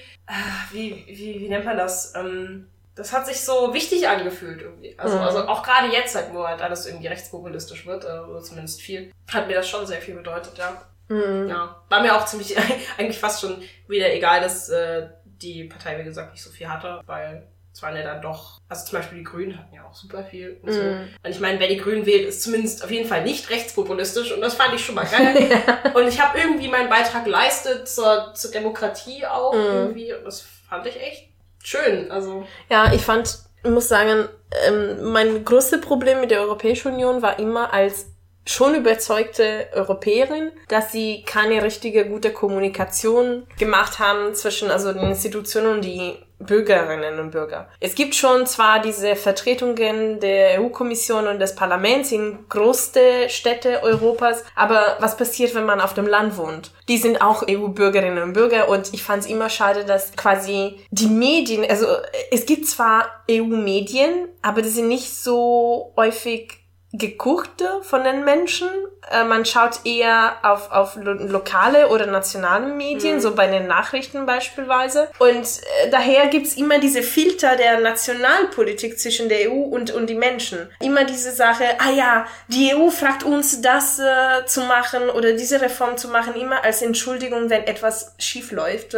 wie, 0.72 1.05
wie, 1.07 1.39
wie 1.39 1.50
nennt 1.50 1.65
man 1.65 1.77
das? 1.77 2.13
Ähm, 2.15 2.67
das 2.96 3.13
hat 3.13 3.27
sich 3.27 3.41
so 3.41 3.74
wichtig 3.74 4.07
angefühlt 4.07 4.62
irgendwie. 4.62 4.98
Also, 4.98 5.17
Mhm. 5.17 5.24
also 5.24 5.48
auch 5.48 5.62
gerade 5.63 5.88
jetzt, 5.93 6.15
halt, 6.15 6.34
wo 6.34 6.48
halt 6.48 6.62
alles 6.62 6.86
irgendwie 6.88 7.07
rechtspopulistisch 7.07 7.86
wird, 7.86 8.03
äh, 8.05 8.19
oder 8.19 8.41
zumindest 8.41 8.81
viel, 8.81 9.12
hat 9.31 9.48
mir 9.48 9.53
das 9.55 9.69
schon 9.69 9.86
sehr 9.86 10.01
viel 10.01 10.15
bedeutet, 10.15 10.57
ja. 10.57 10.81
Mhm. 11.10 11.48
Ja. 11.48 11.81
War 11.89 12.01
mir 12.01 12.15
auch 12.15 12.25
ziemlich, 12.25 12.55
eigentlich 12.98 13.19
fast 13.19 13.41
schon 13.41 13.62
wieder 13.88 14.12
egal, 14.13 14.41
dass 14.41 14.69
äh, 14.69 15.07
die 15.25 15.65
Partei, 15.65 16.00
wie 16.00 16.03
gesagt, 16.03 16.31
nicht 16.31 16.43
so 16.43 16.50
viel 16.50 16.67
hatte, 16.67 17.01
weil 17.05 17.48
es 17.77 17.84
waren 17.84 17.96
ja 17.96 18.01
dann 18.01 18.24
doch, 18.24 18.60
also 18.69 18.88
zum 18.88 18.98
Beispiel 18.98 19.19
die 19.19 19.24
Grünen 19.24 19.55
hatten 19.55 19.75
ja 19.75 19.84
auch 19.88 19.93
super 19.93 20.24
viel 20.24 20.57
und 20.63 20.74
so. 20.74 20.81
Mhm. 20.81 21.10
Und 21.24 21.29
ich 21.29 21.39
meine, 21.39 21.60
wer 21.60 21.67
die 21.67 21.77
Grünen 21.77 22.07
wählt, 22.07 22.27
ist 22.27 22.41
zumindest 22.41 22.84
auf 22.84 22.89
jeden 22.89 23.07
Fall 23.07 23.24
nicht 23.24 23.51
rechtspopulistisch 23.51 24.31
und 24.31 24.41
das 24.41 24.55
fand 24.55 24.74
ich 24.74 24.84
schon 24.84 24.96
mal 24.96 25.05
geil. 25.05 25.62
und 25.93 26.07
ich 26.07 26.19
habe 26.19 26.39
irgendwie 26.39 26.69
meinen 26.69 26.89
Beitrag 26.89 27.25
geleistet 27.25 27.88
zur, 27.88 28.34
zur 28.34 28.50
Demokratie 28.50 29.27
auch 29.27 29.53
Mhm. 29.53 29.60
irgendwie 29.62 30.12
und 30.12 30.25
das 30.25 30.41
fand 30.67 30.88
ich 30.88 31.00
echt 31.00 31.29
schön. 31.63 32.10
Also 32.10 32.48
Ja, 32.67 32.91
ich 32.93 33.03
fand, 33.03 33.38
ich 33.63 33.69
muss 33.69 33.88
sagen, 33.88 34.27
ähm, 34.67 35.12
mein 35.12 35.46
größtes 35.46 35.79
Problem 35.81 36.19
mit 36.19 36.31
der 36.31 36.41
Europäischen 36.41 36.93
Union 36.93 37.22
war 37.22 37.38
immer 37.38 37.72
als 37.74 38.07
schon 38.48 38.75
überzeugte 38.75 39.68
Europäerin, 39.74 40.51
dass 40.70 40.92
sie 40.92 41.24
keine 41.25 41.62
richtige 41.63 42.08
gute 42.08 42.32
Kommunikation 42.32 43.46
gemacht 43.60 44.00
haben 44.00 44.34
zwischen 44.34 44.72
also 44.72 44.94
den 44.94 45.10
Institutionen 45.10 45.75
und 45.75 45.86
die 45.86 46.18
Bürgerinnen 46.39 47.20
und 47.20 47.32
Bürger. 47.32 47.68
Es 47.80 47.96
gibt 47.96 48.13
schon 48.13 48.46
zwar 48.46 48.80
diese 48.80 49.16
Vertretungen 49.16 50.20
der 50.20 50.62
EU-Kommission 50.62 51.27
und 51.27 51.39
des 51.39 51.56
Parlaments 51.56 52.12
in 52.12 52.38
große 52.48 53.27
Städte 53.27 53.82
Europas, 53.82 54.44
aber 54.56 54.98
was 55.00 55.18
passiert, 55.18 55.56
wenn 55.56 55.66
man 55.66 55.82
auf 55.82 55.96
dem 55.96 56.06
Land 56.06 56.38
wohnt? 56.38 56.72
Die 56.89 57.00
sind 57.00 57.22
auch 57.22 57.44
EU-Bürgerinnen 57.50 58.22
und 58.22 58.34
Bürger 58.34 58.70
und 58.70 58.94
ich 58.94 59.01
fand 59.01 59.24
es 59.24 59.30
immer 59.30 59.50
schade, 59.50 59.84
dass 59.84 60.12
quasi 60.16 60.80
die 60.92 61.08
Medien, 61.08 61.66
also 61.68 61.88
es 62.30 62.46
gibt 62.46 62.68
zwar 62.68 63.24
EU-Medien, 63.30 64.30
aber 64.44 64.62
die 64.62 64.70
sind 64.70 64.89
nicht 64.89 65.12
so 65.12 65.92
häufig 65.98 66.66
geguckt 66.94 67.63
von 67.82 68.03
den 68.03 68.24
Menschen. 68.24 68.70
Äh, 69.12 69.25
man 69.25 69.46
schaut 69.46 69.86
eher 69.86 70.38
auf, 70.44 70.72
auf 70.72 70.96
lo 70.96 71.13
lokale 71.13 71.89
oder 71.89 72.06
nationale 72.06 72.67
Medien, 72.67 73.20
so 73.20 73.36
bei 73.36 73.48
den 73.48 73.67
Nachrichten 73.67 74.25
beispielsweise. 74.25 75.10
Und 75.20 75.46
äh, 75.46 75.89
daher 75.91 76.27
gibt's 76.27 76.56
immer 76.56 76.79
diese 76.79 77.03
Filter 77.03 77.58
der 77.58 77.82
Nationalpolitik 77.82 78.98
zwischen 79.00 79.27
der 79.27 79.51
EU 79.51 79.63
und, 79.63 79.91
und 79.91 80.08
die 80.10 80.15
Menschen. 80.15 80.70
Immer 80.79 81.03
diese 81.03 81.32
Sache, 81.32 81.65
ah 81.79 81.91
ja, 81.91 82.25
die 82.48 82.74
EU 82.74 82.89
fragt 82.89 83.24
uns, 83.24 83.62
das 83.62 84.00
äh, 84.00 84.46
zu 84.46 84.62
machen 84.62 85.10
oder 85.10 85.34
diese 85.34 85.62
Reform 85.62 85.98
zu 85.98 86.08
machen, 86.08 86.36
immer 86.36 86.63
als 86.63 86.82
Entschuldigung, 86.82 87.50
wenn 87.50 87.63
etwas 87.63 88.15
schief 88.17 88.51
läuft. 88.51 88.96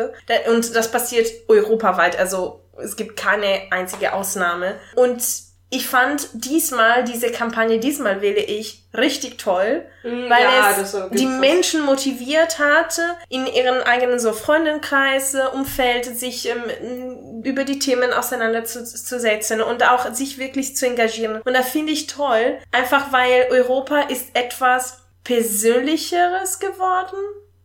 Und 0.47 0.75
das 0.75 0.91
passiert 0.91 1.27
europaweit, 1.47 2.17
also 2.19 2.61
es 2.77 2.95
gibt 2.95 3.17
keine 3.17 3.63
einzige 3.71 4.13
Ausnahme. 4.13 4.75
Und 4.95 5.48
ich 5.71 5.87
fand 5.87 6.29
diesmal, 6.33 7.03
diese 7.03 7.31
Kampagne, 7.31 7.79
diesmal 7.79 8.21
wähle 8.21 8.41
ich 8.41 8.85
richtig 8.97 9.37
toll, 9.37 9.85
weil 10.01 10.43
ja, 10.43 10.75
es 10.81 10.97
die. 11.11 11.27
Menschen 11.27 11.81
motiviert 11.85 12.57
hatte, 12.57 13.03
in 13.29 13.45
ihren 13.45 13.83
eigenen 13.83 14.19
so 14.19 14.33
Freundenkreis, 14.33 15.35
äh, 15.35 15.41
Umfeld 15.53 16.05
sich 16.05 16.49
ähm, 16.49 17.43
über 17.43 17.65
die 17.65 17.77
Themen 17.77 18.13
auseinanderzusetzen 18.13 19.61
und 19.61 19.83
auch 19.83 20.11
sich 20.11 20.39
wirklich 20.39 20.75
zu 20.75 20.87
engagieren. 20.87 21.39
Und 21.41 21.53
da 21.53 21.61
finde 21.61 21.91
ich 21.91 22.07
toll, 22.07 22.57
einfach 22.71 23.11
weil 23.11 23.47
Europa 23.51 24.01
ist 24.01 24.29
etwas 24.33 25.03
Persönlicheres 25.23 26.59
geworden 26.59 27.17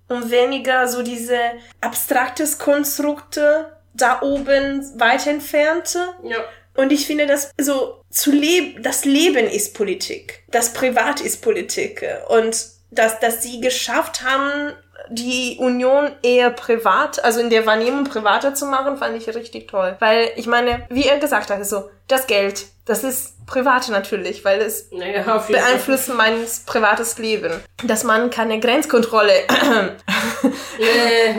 und 0.08 0.30
weniger 0.30 0.88
so 0.88 1.02
diese 1.02 1.38
abstraktes 1.80 2.58
Konstrukte 2.58 3.72
da 3.94 4.20
oben 4.20 4.82
weit 5.00 5.26
entfernte. 5.26 6.00
Ja. 6.22 6.44
Und 6.76 6.92
ich 6.92 7.06
finde, 7.06 7.26
dass 7.26 7.52
so 7.58 8.02
zu 8.10 8.32
leben, 8.32 8.82
das 8.82 9.04
Leben 9.04 9.46
ist 9.46 9.74
Politik. 9.74 10.42
Das 10.48 10.72
Privat 10.72 11.20
ist 11.20 11.42
Politik. 11.42 12.04
Und 12.28 12.66
dass, 12.90 13.20
dass 13.20 13.42
sie 13.42 13.60
geschafft 13.60 14.22
haben, 14.22 14.72
die 15.10 15.56
Union 15.58 16.12
eher 16.22 16.50
privat, 16.50 17.22
also 17.22 17.40
in 17.40 17.50
der 17.50 17.66
Wahrnehmung 17.66 18.04
privater 18.04 18.54
zu 18.54 18.66
machen, 18.66 18.96
fand 18.96 19.16
ich 19.16 19.28
richtig 19.34 19.68
toll. 19.68 19.96
Weil 20.00 20.30
ich 20.36 20.46
meine, 20.46 20.86
wie 20.88 21.04
er 21.04 21.18
gesagt 21.18 21.50
hat, 21.50 21.64
so, 21.66 21.90
das 22.08 22.26
Geld, 22.26 22.66
das 22.86 23.02
ist 23.02 23.46
privat 23.46 23.88
natürlich, 23.88 24.44
weil 24.44 24.60
es 24.60 24.90
Naja, 24.90 25.12
jeden 25.16 25.24
Fall. 25.24 25.40
beeinflusst 25.48 26.08
mein 26.14 26.34
privates 26.66 27.18
Leben. 27.18 27.52
Dass 27.84 28.04
man 28.04 28.30
keine 28.30 28.60
Grenzkontrolle 28.60 29.32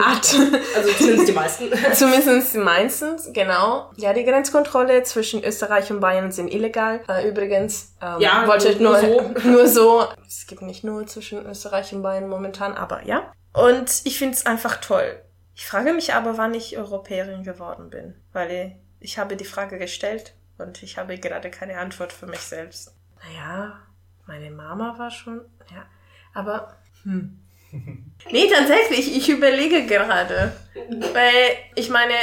hat. 0.00 0.34
Also 0.74 0.92
zumindest 0.98 1.28
die 1.28 1.32
meisten. 1.32 1.70
Zumindest 1.94 2.54
meistens, 2.56 3.30
genau. 3.32 3.90
Ja, 3.96 4.12
die 4.12 4.24
Grenzkontrolle 4.24 5.02
zwischen 5.04 5.44
Österreich 5.44 5.90
und 5.90 6.00
Bayern 6.00 6.32
sind 6.32 6.52
illegal. 6.52 7.00
Äh, 7.08 7.28
übrigens, 7.28 7.94
ähm, 8.02 8.20
Ja, 8.20 8.46
wollte 8.46 8.68
ich 8.70 8.80
nur 8.80 9.00
nur, 9.00 9.00
so. 9.00 9.34
nur 9.48 9.66
so. 9.68 10.06
Es 10.26 10.46
gibt 10.46 10.62
nicht 10.62 10.84
nur 10.84 11.06
zwischen 11.06 11.44
Österreich 11.46 11.92
und 11.92 12.02
Bayern 12.02 12.28
momentan, 12.28 12.74
aber 12.74 13.04
ja. 13.04 13.32
Und 13.52 14.02
ich 14.04 14.18
finde 14.18 14.34
es 14.34 14.46
einfach 14.46 14.76
toll. 14.80 15.20
Ich 15.54 15.66
frage 15.66 15.92
mich 15.92 16.12
aber, 16.14 16.36
wann 16.36 16.54
ich 16.54 16.76
Europäerin 16.76 17.42
geworden 17.42 17.88
bin, 17.90 18.14
weil 18.32 18.78
ich 19.00 19.18
habe 19.18 19.36
die 19.36 19.44
Frage 19.44 19.78
gestellt 19.78 20.34
und 20.58 20.82
ich 20.82 20.98
habe 20.98 21.18
gerade 21.18 21.50
keine 21.50 21.78
Antwort 21.78 22.12
für 22.12 22.26
mich 22.26 22.40
selbst. 22.40 22.94
Naja, 23.22 23.78
meine 24.26 24.50
Mama 24.50 24.98
war 24.98 25.10
schon, 25.10 25.40
ja, 25.72 25.86
aber 26.34 26.76
hm. 27.02 27.40
Nee, 28.30 28.48
tatsächlich, 28.48 29.16
ich 29.16 29.28
überlege 29.28 29.86
gerade. 29.86 30.52
Weil 30.74 31.56
ich 31.74 31.90
meine, 31.90 32.14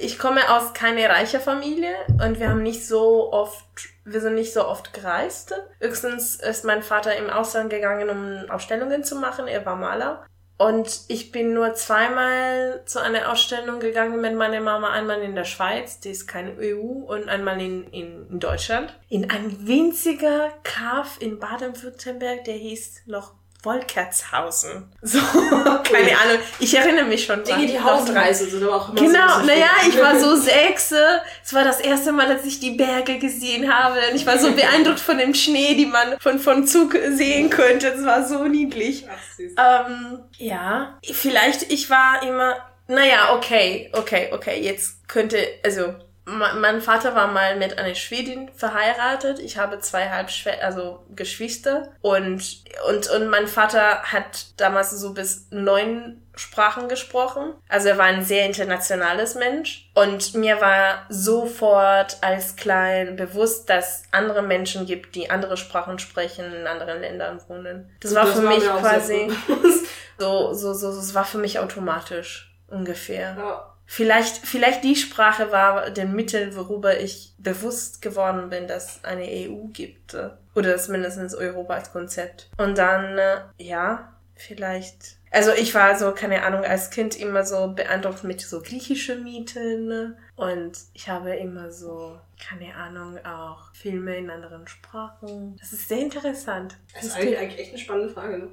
ich 0.00 0.18
komme 0.18 0.40
aus 0.50 0.74
keine 0.74 1.08
reiche 1.08 1.40
Familie 1.40 1.94
und 2.08 2.40
wir 2.40 2.48
haben 2.48 2.62
nicht 2.62 2.86
so 2.86 3.32
oft, 3.32 3.64
wir 4.04 4.20
sind 4.20 4.34
nicht 4.34 4.52
so 4.52 4.66
oft 4.66 4.92
gereist. 4.92 5.54
Höchstens 5.80 6.36
ist 6.36 6.64
mein 6.64 6.82
Vater 6.82 7.16
im 7.16 7.30
Ausland 7.30 7.70
gegangen, 7.70 8.10
um 8.10 8.50
Ausstellungen 8.50 9.04
zu 9.04 9.16
machen. 9.16 9.46
Er 9.46 9.64
war 9.64 9.76
Maler. 9.76 10.26
Und 10.68 11.00
ich 11.08 11.32
bin 11.32 11.54
nur 11.54 11.74
zweimal 11.74 12.82
zu 12.84 13.00
einer 13.00 13.32
Ausstellung 13.32 13.80
gegangen 13.80 14.20
mit 14.20 14.36
meiner 14.36 14.60
Mama. 14.60 14.92
Einmal 14.92 15.20
in 15.22 15.34
der 15.34 15.44
Schweiz, 15.44 15.98
die 15.98 16.10
ist 16.10 16.28
keine 16.28 16.52
EU, 16.56 16.78
und 16.78 17.28
einmal 17.28 17.60
in, 17.60 17.88
in, 17.88 18.28
in 18.30 18.38
Deutschland. 18.38 18.96
In 19.08 19.28
ein 19.28 19.66
winziger 19.66 20.52
Kaff 20.62 21.20
in 21.20 21.40
Baden-Württemberg, 21.40 22.44
der 22.44 22.54
hieß 22.54 23.02
noch 23.06 23.34
Wolkertshausen. 23.62 24.84
So, 25.02 25.18
keine 25.84 26.18
Ahnung. 26.18 26.38
Ich 26.58 26.76
erinnere 26.76 27.04
mich 27.04 27.24
schon 27.24 27.44
Dinge, 27.44 27.66
die. 27.66 27.80
Hausreise 27.80 28.46
sind 28.48 28.62
aber 28.62 28.76
auch 28.76 28.88
immer 28.90 29.00
Genau, 29.00 29.40
so 29.40 29.46
naja, 29.46 29.68
ich 29.88 29.98
war 30.00 30.18
so 30.18 30.36
sechs. 30.40 30.92
äh, 30.92 31.18
Es 31.44 31.52
war 31.54 31.64
das 31.64 31.80
erste 31.80 32.12
Mal, 32.12 32.26
dass 32.28 32.44
ich 32.44 32.60
die 32.60 32.72
Berge 32.72 33.18
gesehen 33.18 33.72
habe. 33.72 33.98
Und 34.10 34.16
ich 34.16 34.26
war 34.26 34.38
so 34.38 34.52
beeindruckt 34.52 35.00
von 35.00 35.18
dem 35.18 35.34
Schnee, 35.34 35.74
die 35.74 35.86
man 35.86 36.18
von, 36.20 36.38
von 36.38 36.66
Zug 36.66 36.96
sehen 37.10 37.50
könnte. 37.50 37.88
Es 37.88 38.04
war 38.04 38.26
so 38.26 38.44
niedlich. 38.44 39.04
Ach, 39.08 39.36
süß. 39.36 39.52
Ähm, 39.58 40.18
ja, 40.38 40.98
vielleicht, 41.12 41.70
ich 41.72 41.88
war 41.90 42.22
immer, 42.22 42.56
naja, 42.88 43.34
okay, 43.34 43.90
okay, 43.94 44.30
okay, 44.32 44.60
jetzt 44.60 45.08
könnte, 45.08 45.38
also, 45.64 45.94
mein 46.24 46.80
Vater 46.80 47.14
war 47.14 47.26
mal 47.26 47.56
mit 47.56 47.78
einer 47.78 47.94
Schwedin 47.94 48.48
verheiratet. 48.54 49.40
Ich 49.40 49.58
habe 49.58 49.80
zwei 49.80 50.08
Halbschwester, 50.08 50.64
also 50.64 51.04
Geschwister. 51.14 51.88
Und, 52.00 52.62
und, 52.88 53.10
und 53.10 53.28
mein 53.28 53.48
Vater 53.48 54.02
hat 54.02 54.46
damals 54.56 54.90
so 54.92 55.14
bis 55.14 55.48
neun 55.50 56.22
Sprachen 56.34 56.88
gesprochen. 56.88 57.54
Also 57.68 57.88
er 57.88 57.98
war 57.98 58.06
ein 58.06 58.24
sehr 58.24 58.46
internationales 58.46 59.34
Mensch. 59.34 59.90
Und 59.94 60.34
mir 60.34 60.60
war 60.60 61.06
sofort 61.08 62.18
als 62.20 62.54
klein 62.54 63.16
bewusst, 63.16 63.68
dass 63.68 64.04
andere 64.12 64.42
Menschen 64.42 64.86
gibt, 64.86 65.16
die 65.16 65.28
andere 65.28 65.56
Sprachen 65.56 65.98
sprechen, 65.98 66.52
in 66.52 66.66
anderen 66.68 67.00
Ländern 67.00 67.40
wohnen. 67.48 67.90
Das 68.00 68.14
war 68.14 68.26
für 68.26 68.42
mich 68.42 68.68
auch 68.68 68.80
sehr 68.80 68.90
quasi 68.90 69.32
bewusst. 69.46 69.86
so, 70.18 70.52
so, 70.54 70.72
so, 70.72 70.88
es 70.90 71.14
war 71.14 71.24
für 71.24 71.38
mich 71.38 71.58
automatisch 71.58 72.54
ungefähr. 72.68 73.36
Ja. 73.36 73.71
Vielleicht, 73.94 74.46
vielleicht 74.46 74.84
die 74.84 74.96
Sprache 74.96 75.52
war 75.52 75.90
der 75.90 76.06
Mittel, 76.06 76.56
worüber 76.56 76.98
ich 76.98 77.34
bewusst 77.36 78.00
geworden 78.00 78.48
bin, 78.48 78.66
dass 78.66 78.96
es 78.96 79.04
eine 79.04 79.24
EU 79.24 79.66
gibt. 79.70 80.14
äh, 80.14 80.30
Oder 80.54 80.72
dass 80.72 80.88
mindestens 80.88 81.34
Europa 81.34 81.74
als 81.74 81.92
Konzept. 81.92 82.48
Und 82.56 82.78
dann, 82.78 83.18
äh, 83.18 83.42
ja, 83.58 84.14
vielleicht. 84.34 85.18
Also 85.30 85.50
ich 85.52 85.74
war 85.74 85.94
so, 85.98 86.12
keine 86.12 86.42
Ahnung, 86.42 86.64
als 86.64 86.88
Kind 86.88 87.20
immer 87.20 87.44
so 87.44 87.74
beeindruckt 87.74 88.24
mit 88.24 88.40
so 88.40 88.62
griechischen 88.62 89.24
Mythen. 89.24 89.88
ne? 89.88 90.16
Und 90.36 90.72
ich 90.94 91.10
habe 91.10 91.36
immer 91.36 91.70
so, 91.70 92.18
keine 92.48 92.74
Ahnung, 92.74 93.18
auch 93.26 93.74
Filme 93.74 94.16
in 94.16 94.30
anderen 94.30 94.66
Sprachen. 94.68 95.58
Das 95.60 95.74
ist 95.74 95.90
sehr 95.90 96.00
interessant. 96.00 96.78
Das 96.94 97.04
ist 97.04 97.16
eigentlich, 97.16 97.38
eigentlich 97.38 97.60
echt 97.60 97.70
eine 97.72 97.78
spannende 97.78 98.14
Frage, 98.14 98.38
ne? 98.38 98.48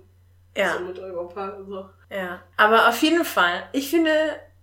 ja. 0.58 0.74
So 0.78 0.84
mit 0.84 1.00
Europa. 1.00 1.58
So. 1.66 1.90
Ja, 2.10 2.42
aber 2.58 2.90
auf 2.90 3.02
jeden 3.02 3.24
Fall. 3.24 3.64
Ich 3.72 3.90
finde, 3.90 4.12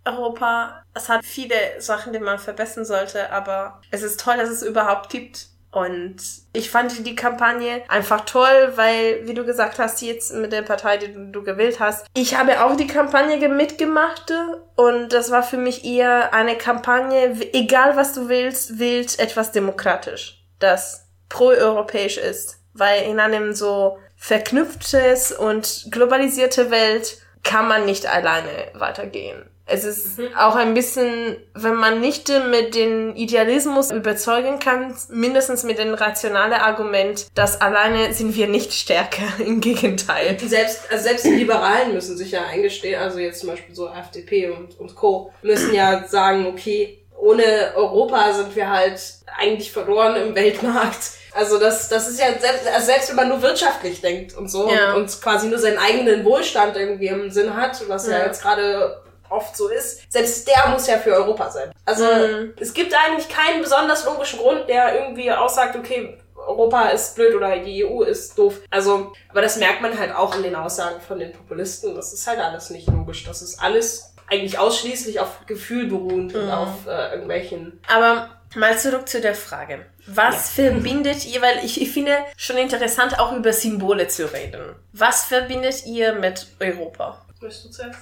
Europa, 0.07 0.83
es 0.95 1.09
hat 1.09 1.25
viele 1.25 1.57
Sachen, 1.79 2.13
die 2.13 2.19
man 2.19 2.39
verbessern 2.39 2.85
sollte, 2.85 3.31
aber 3.31 3.81
es 3.91 4.03
ist 4.03 4.21
toll, 4.21 4.37
dass 4.37 4.49
es 4.49 4.63
überhaupt 4.63 5.11
gibt. 5.11 5.49
Und 5.73 6.17
ich 6.55 6.71
fand 6.71 7.07
die 7.07 7.15
Kampagne 7.15 7.83
einfach 7.89 8.25
toll, 8.25 8.73
weil, 8.77 9.27
wie 9.27 9.35
du 9.35 9.45
gesagt 9.45 9.79
hast, 9.79 10.01
jetzt 10.01 10.33
mit 10.33 10.51
der 10.51 10.63
Partei, 10.63 10.97
die 10.97 11.13
du, 11.31 11.43
gewählt 11.43 11.81
hast, 11.81 12.07
ich 12.15 12.35
habe 12.35 12.65
auch 12.65 12.77
die 12.77 12.87
Kampagne 12.87 13.47
mitgemacht 13.51 14.33
und 14.75 15.13
das 15.13 15.31
war 15.31 15.43
für 15.43 15.59
mich 15.59 15.85
eher 15.85 16.33
eine 16.33 16.57
Kampagne, 16.57 17.37
egal 17.53 17.95
was 17.95 18.15
du 18.15 18.31
willst, 18.31 18.79
wählt 18.79 19.19
etwas 19.19 19.53
demokratisch, 19.53 20.43
das 20.61 21.09
pro-europäisch 21.29 22.17
ist. 22.17 22.59
Weil 22.73 23.03
in 23.03 23.21
einem 23.21 23.53
so 23.53 23.99
verknüpftes 24.17 25.33
und 25.33 25.89
globalisierte 25.91 26.71
Welt 26.71 27.19
kann 27.43 27.69
man 27.69 27.85
nicht 27.85 28.07
alleine 28.07 28.71
weitergehen. 28.75 29.51
Es 29.69 29.85
ist 29.85 30.21
auch 30.39 30.55
ein 30.55 30.75
bisschen, 30.75 31.37
wenn 31.55 31.75
man 31.75 32.01
nicht 32.01 32.31
mit 32.51 32.77
dem 32.77 33.17
Idealismus 33.17 33.91
überzeugen 33.91 34.61
kann, 34.61 34.95
mindestens 35.09 35.65
mit 35.65 35.79
dem 35.81 35.93
rationalen 35.95 36.53
Argument, 36.53 37.27
dass 37.35 37.61
alleine 37.61 38.13
sind 38.13 38.37
wir 38.37 38.47
nicht 38.47 38.73
stärker. 38.73 39.25
Im 39.45 39.61
Gegenteil. 39.61 40.39
Selbst, 40.39 40.83
also 40.89 41.03
selbst 41.03 41.25
die 41.25 41.35
Liberalen 41.35 41.93
müssen 41.95 42.17
sich 42.17 42.31
ja 42.31 42.45
eingestehen, 42.47 43.01
also 43.01 43.19
jetzt 43.19 43.41
zum 43.41 43.49
Beispiel 43.51 43.75
so 43.75 43.89
FDP 43.89 44.51
und, 44.51 44.79
und 44.79 44.95
Co. 44.95 45.33
müssen 45.43 45.75
ja 45.75 46.05
sagen, 46.07 46.47
okay, 46.47 47.03
ohne 47.19 47.73
Europa 47.75 48.35
sind 48.35 48.55
wir 48.55 48.71
halt 48.71 49.01
eigentlich 49.37 49.73
verloren 49.73 50.15
im 50.17 50.35
Weltmarkt. 50.37 51.11
Also 51.35 51.59
das, 51.59 51.89
das 51.89 52.09
ist 52.09 52.21
ja 52.21 52.27
selbst, 52.39 52.69
also 52.73 52.87
selbst 52.87 53.09
wenn 53.09 53.17
man 53.17 53.29
nur 53.31 53.43
wirtschaftlich 53.43 54.01
denkt 54.01 54.37
und 54.37 54.49
so 54.49 54.71
Ja. 54.71 54.95
und, 54.95 55.03
und 55.03 55.21
quasi 55.23 55.49
nur 55.49 55.59
seinen 55.59 55.79
eigenen 55.79 56.25
Wohlstand 56.25 56.77
irgendwie 56.77 57.09
im 57.09 57.31
Sinn 57.31 57.55
hat, 57.57 57.83
was 57.89 58.07
ja, 58.07 58.19
Ja. 58.19 58.27
jetzt 58.27 58.43
gerade 58.43 59.03
oft 59.31 59.57
so 59.57 59.69
ist, 59.69 60.11
selbst 60.13 60.47
der 60.49 60.69
muss 60.69 60.87
ja 60.87 60.99
für 60.99 61.13
Europa 61.15 61.51
sein. 61.51 61.71
Also 61.85 62.05
Mhm. 62.05 62.55
es 62.61 62.73
gibt 62.75 62.95
eigentlich 62.95 63.29
keinen 63.29 63.61
besonders 63.63 64.05
logischen 64.05 64.39
Grund, 64.39 64.69
der 64.69 64.95
irgendwie 65.01 65.31
aussagt, 65.33 65.77
okay, 65.77 66.19
Europa 66.35 66.89
ist 66.91 67.15
blöd 67.17 67.35
oder 67.35 67.59
die 67.59 67.85
EU 67.85 68.03
ist 68.03 68.39
doof. 68.39 68.61
Also, 68.71 69.13
aber 69.31 69.43
das 69.43 69.57
merkt 69.57 69.81
man 69.83 69.99
halt 69.99 70.15
auch 70.15 70.33
an 70.35 70.43
den 70.43 70.55
Aussagen 70.55 71.01
von 71.01 71.19
den 71.19 71.33
Populisten. 71.33 71.95
Das 71.97 72.13
ist 72.13 72.27
halt 72.27 72.39
alles 72.39 72.71
nicht 72.71 72.87
logisch. 72.89 73.25
Das 73.25 73.43
ist 73.43 73.61
alles 73.61 74.13
eigentlich 74.29 74.59
ausschließlich 74.59 75.19
auf 75.21 75.47
Gefühl 75.47 75.87
beruhend 75.89 76.35
und 76.35 76.51
auf 76.51 76.87
äh, 76.87 77.11
irgendwelchen. 77.13 77.81
Aber 77.89 78.31
mal 78.55 78.79
zurück 78.79 79.09
zu 79.09 79.21
der 79.21 79.35
Frage. 79.35 79.87
Was 80.07 80.51
verbindet 80.51 81.25
ihr, 81.27 81.43
weil 81.43 81.65
ich, 81.65 81.81
ich 81.83 81.91
finde 81.91 82.17
schon 82.37 82.57
interessant, 82.59 83.19
auch 83.19 83.33
über 83.33 83.53
Symbole 83.53 84.07
zu 84.07 84.33
reden. 84.33 84.77
Was 84.93 85.25
verbindet 85.25 85.85
ihr 85.87 86.13
mit 86.15 86.47
Europa? 86.61 87.25
Möchtest 87.41 87.65
du 87.67 87.71
zuerst? 87.71 87.99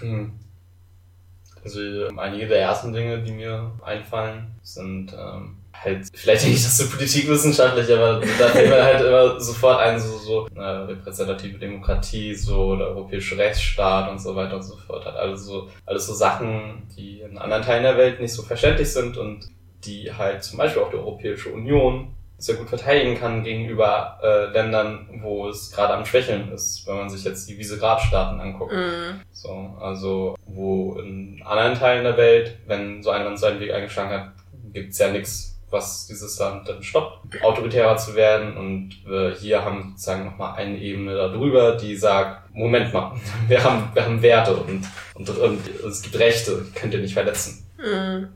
Hm. 0.00 0.32
Also 1.64 1.80
ähm, 1.80 2.18
einige 2.18 2.46
der 2.46 2.60
ersten 2.60 2.92
Dinge, 2.92 3.22
die 3.22 3.32
mir 3.32 3.72
einfallen, 3.82 4.54
sind 4.62 5.14
ähm, 5.14 5.56
halt, 5.72 6.06
vielleicht 6.14 6.46
nicht 6.46 6.64
das 6.64 6.76
so 6.76 6.88
politikwissenschaftlich, 6.88 7.90
aber 7.90 8.20
da 8.38 8.48
fällt 8.48 8.68
mir 8.68 8.84
halt 8.84 9.00
immer 9.00 9.40
sofort 9.40 9.80
ein, 9.80 9.98
so, 9.98 10.18
so 10.18 10.46
äh, 10.54 10.60
repräsentative 10.60 11.58
Demokratie, 11.58 12.34
so 12.34 12.76
der 12.76 12.88
europäische 12.88 13.38
Rechtsstaat 13.38 14.10
und 14.10 14.18
so 14.18 14.36
weiter 14.36 14.56
und 14.56 14.62
so 14.62 14.76
fort. 14.76 15.06
Halt 15.06 15.16
alles 15.16 15.46
so, 15.46 15.70
alles 15.86 16.06
so 16.06 16.12
Sachen, 16.12 16.86
die 16.96 17.22
in 17.22 17.38
anderen 17.38 17.62
Teilen 17.62 17.82
der 17.82 17.96
Welt 17.96 18.20
nicht 18.20 18.32
so 18.32 18.42
verständlich 18.42 18.92
sind 18.92 19.16
und 19.16 19.48
die 19.84 20.12
halt 20.12 20.42
zum 20.44 20.58
Beispiel 20.58 20.82
auch 20.82 20.90
die 20.90 20.96
Europäische 20.96 21.50
Union 21.50 22.14
sehr 22.38 22.56
gut 22.56 22.68
verteidigen 22.68 23.18
kann 23.18 23.44
gegenüber 23.44 24.18
äh, 24.22 24.46
Ländern, 24.52 25.08
wo 25.22 25.48
es 25.48 25.70
gerade 25.70 25.94
am 25.94 26.04
Schwächeln 26.04 26.52
ist, 26.52 26.86
wenn 26.86 26.96
man 26.96 27.08
sich 27.08 27.24
jetzt 27.24 27.48
die 27.48 27.58
Visegrad-Staaten 27.58 28.40
anguckt. 28.40 28.72
Mhm. 28.72 29.20
So, 29.30 29.76
also 29.80 30.36
wo 30.46 30.98
in 30.98 31.42
anderen 31.44 31.74
Teilen 31.74 32.04
der 32.04 32.16
Welt, 32.16 32.58
wenn 32.66 33.02
so 33.02 33.10
ein 33.10 33.24
Land 33.24 33.38
seinen 33.38 33.60
Weg 33.60 33.72
eingeschlagen 33.72 34.10
hat, 34.10 34.32
gibt's 34.72 34.98
ja 34.98 35.10
nichts, 35.10 35.60
was 35.70 36.06
dieses 36.06 36.38
Land 36.38 36.68
dann 36.68 36.82
stoppt, 36.82 37.42
autoritärer 37.42 37.96
zu 37.96 38.14
werden. 38.14 38.56
Und 38.56 39.04
wir 39.06 39.34
hier 39.38 39.64
haben 39.64 39.90
sozusagen 39.90 40.24
nochmal 40.24 40.56
eine 40.56 40.78
Ebene 40.78 41.14
darüber, 41.14 41.76
die 41.76 41.96
sagt, 41.96 42.54
Moment 42.54 42.92
mal, 42.92 43.12
wir 43.48 43.62
haben, 43.62 43.88
wir 43.94 44.04
haben 44.04 44.22
Werte 44.22 44.56
und, 44.56 44.84
und, 45.14 45.28
und 45.28 45.60
es 45.86 46.02
gibt 46.02 46.18
Rechte, 46.18 46.64
die 46.66 46.78
könnt 46.78 46.94
ihr 46.94 47.00
nicht 47.00 47.14
verletzen. 47.14 47.66
Mhm. 47.78 48.28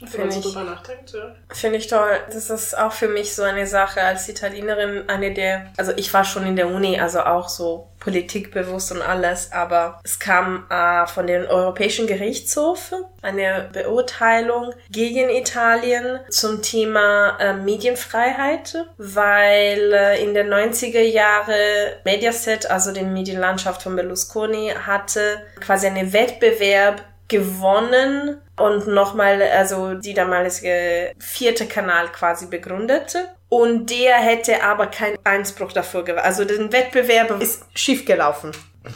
Mhm. 0.00 0.08
Wenn 0.12 0.20
man 0.20 0.30
so 0.30 0.40
drüber 0.40 0.64
nachdenkt, 0.64 1.12
ja. 1.12 1.34
finde 1.50 1.78
ich 1.78 1.86
toll. 1.86 2.18
Das 2.32 2.50
ist 2.50 2.76
auch 2.76 2.92
für 2.92 3.08
mich 3.08 3.34
so 3.34 3.42
eine 3.42 3.66
Sache 3.66 4.02
als 4.02 4.28
Italienerin, 4.28 5.08
eine 5.08 5.32
der, 5.32 5.72
also 5.76 5.92
ich 5.96 6.12
war 6.12 6.24
schon 6.24 6.46
in 6.46 6.56
der 6.56 6.68
Uni, 6.68 6.98
also 7.00 7.20
auch 7.20 7.48
so 7.48 7.88
politikbewusst 8.00 8.90
und 8.90 9.00
alles, 9.00 9.52
aber 9.52 10.00
es 10.02 10.18
kam 10.18 10.66
äh, 10.68 11.06
von 11.06 11.28
den 11.28 11.46
Europäischen 11.46 12.08
Gerichtshof 12.08 12.92
eine 13.22 13.70
Beurteilung 13.72 14.74
gegen 14.90 15.30
Italien 15.30 16.18
zum 16.28 16.62
Thema 16.62 17.38
äh, 17.38 17.54
Medienfreiheit, 17.54 18.86
weil 18.98 19.92
äh, 19.92 20.22
in 20.22 20.34
den 20.34 20.52
90er 20.52 21.00
Jahre 21.00 22.00
Mediaset, 22.04 22.68
also 22.68 22.92
den 22.92 23.12
Medienlandschaft 23.12 23.82
von 23.82 23.94
Berlusconi, 23.94 24.72
hatte 24.84 25.42
quasi 25.60 25.86
einen 25.86 26.12
Wettbewerb 26.12 27.02
gewonnen 27.28 28.40
und 28.62 28.86
nochmal, 28.86 29.42
also 29.42 29.94
die 29.94 30.14
damalige 30.14 31.12
vierte 31.18 31.66
Kanal 31.66 32.08
quasi 32.08 32.46
begründete. 32.46 33.28
Und 33.48 33.90
der 33.90 34.16
hätte 34.16 34.62
aber 34.62 34.86
keinen 34.86 35.18
Einspruch 35.24 35.72
dafür 35.72 36.04
gewählt. 36.04 36.24
Also 36.24 36.44
den 36.44 36.72
Wettbewerb 36.72 37.42
ist 37.42 37.64
schief 37.74 38.06
gelaufen. 38.06 38.52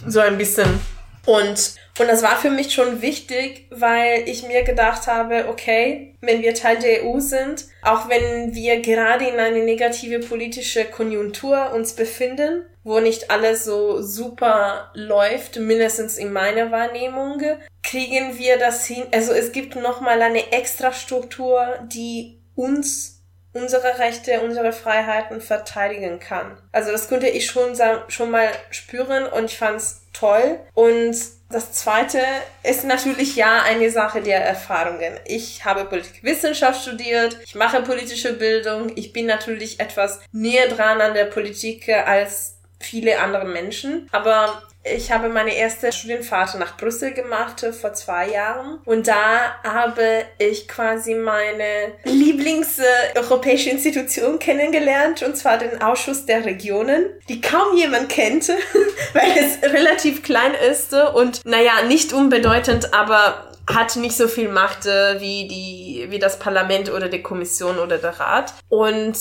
So 0.07 0.21
ein 0.21 0.39
bisschen. 0.39 0.81
Und, 1.27 1.75
und 1.99 2.09
das 2.09 2.23
war 2.23 2.37
für 2.37 2.51
mich 2.51 2.73
schon 2.73 3.03
wichtig, 3.03 3.67
weil 3.71 4.29
ich 4.29 4.47
mir 4.47 4.63
gedacht 4.63 5.09
habe, 5.09 5.47
okay, 5.49 6.15
wenn 6.21 6.41
wir 6.41 6.55
Teil 6.55 6.79
der 6.79 7.05
EU 7.05 7.19
sind, 7.19 7.67
auch 7.83 8.09
wenn 8.09 8.55
wir 8.55 8.81
gerade 8.81 9.27
in 9.27 9.39
eine 9.39 9.65
negative 9.65 10.21
politische 10.21 10.85
Konjunktur 10.85 11.73
uns 11.75 11.95
befinden, 11.95 12.65
wo 12.85 13.01
nicht 13.01 13.33
alles 13.33 13.65
so 13.65 14.01
super 14.01 14.93
läuft, 14.95 15.59
mindestens 15.59 16.17
in 16.17 16.33
meiner 16.33 16.71
Wahrnehmung, 16.71 17.43
kriegen 17.83 18.39
wir 18.39 18.59
das 18.59 18.87
hin. 18.87 19.03
Also 19.13 19.33
es 19.33 19.51
gibt 19.51 19.75
nochmal 19.75 20.23
eine 20.23 20.53
extra 20.53 20.93
Struktur, 20.93 21.81
die 21.93 22.39
uns 22.55 23.16
unsere 23.57 23.99
Rechte, 23.99 24.41
unsere 24.41 24.73
Freiheiten 24.73 25.41
verteidigen 25.41 26.21
kann. 26.21 26.57
Also 26.73 26.93
das 26.93 27.09
konnte 27.09 27.29
ich 27.29 27.47
schon 27.47 27.77
schon 28.09 28.31
mal 28.31 28.49
spüren 28.71 29.27
und 29.27 29.47
ich 29.47 29.59
fand's 29.59 30.03
toll. 30.13 30.59
Und 30.75 31.17
das 31.49 31.73
zweite 31.73 32.21
ist 32.65 32.85
natürlich 32.85 33.37
ja 33.37 33.63
eine 33.63 33.91
Sache 33.91 34.21
der 34.21 34.45
Erfahrungen. 34.45 35.13
Ich 35.27 35.65
habe 35.65 35.85
Politikwissenschaft 35.85 36.83
studiert, 36.83 37.39
ich 37.45 37.55
mache 37.55 37.83
politische 37.83 38.33
Bildung, 38.33 38.91
ich 38.97 39.13
bin 39.13 39.27
natürlich 39.27 39.79
etwas 39.79 40.21
näher 40.33 40.69
dran 40.69 41.01
an 41.01 41.15
der 41.15 41.27
Politik 41.27 41.89
als 41.89 42.56
viele 42.79 43.21
andere 43.21 43.47
Menschen. 43.47 44.09
Aber 44.13 44.63
ich 44.95 45.11
habe 45.11 45.29
meine 45.29 45.55
erste 45.55 45.91
Studienfahrt 45.91 46.55
nach 46.59 46.77
Brüssel 46.77 47.13
gemacht 47.13 47.63
äh, 47.63 47.73
vor 47.73 47.93
zwei 47.95 48.31
Jahren 48.31 48.79
und 48.85 49.09
da 49.09 49.57
habe 49.65 50.25
ich 50.39 50.69
quasi 50.69 51.15
meine 51.15 51.93
Lieblings-europäische 52.05 53.71
Institution 53.71 54.39
kennengelernt 54.39 55.23
und 55.23 55.37
zwar 55.37 55.59
den 55.59 55.83
Ausschuss 55.83 56.27
der 56.27 56.45
Regionen, 56.45 57.07
die 57.29 57.41
kaum 57.41 57.77
jemand 57.77 58.09
kennt, 58.09 58.49
weil 59.13 59.33
es 59.39 59.63
relativ 59.63 60.23
klein 60.23 60.55
ist 60.71 60.93
und 60.93 61.45
naja, 61.45 61.83
nicht 61.89 62.13
unbedeutend, 62.13 62.95
aber 62.95 63.51
hat 63.69 63.97
nicht 63.97 64.17
so 64.17 64.29
viel 64.29 64.49
Macht 64.49 64.87
äh, 64.87 65.21
wie 65.21 65.49
die, 65.49 66.07
wie 66.11 66.21
das 66.21 66.39
Parlament 66.39 66.93
oder 66.93 67.09
die 67.09 67.23
Kommission 67.23 67.79
oder 67.79 67.99
der 67.99 68.21
Rat. 68.21 68.55
Und 68.69 69.17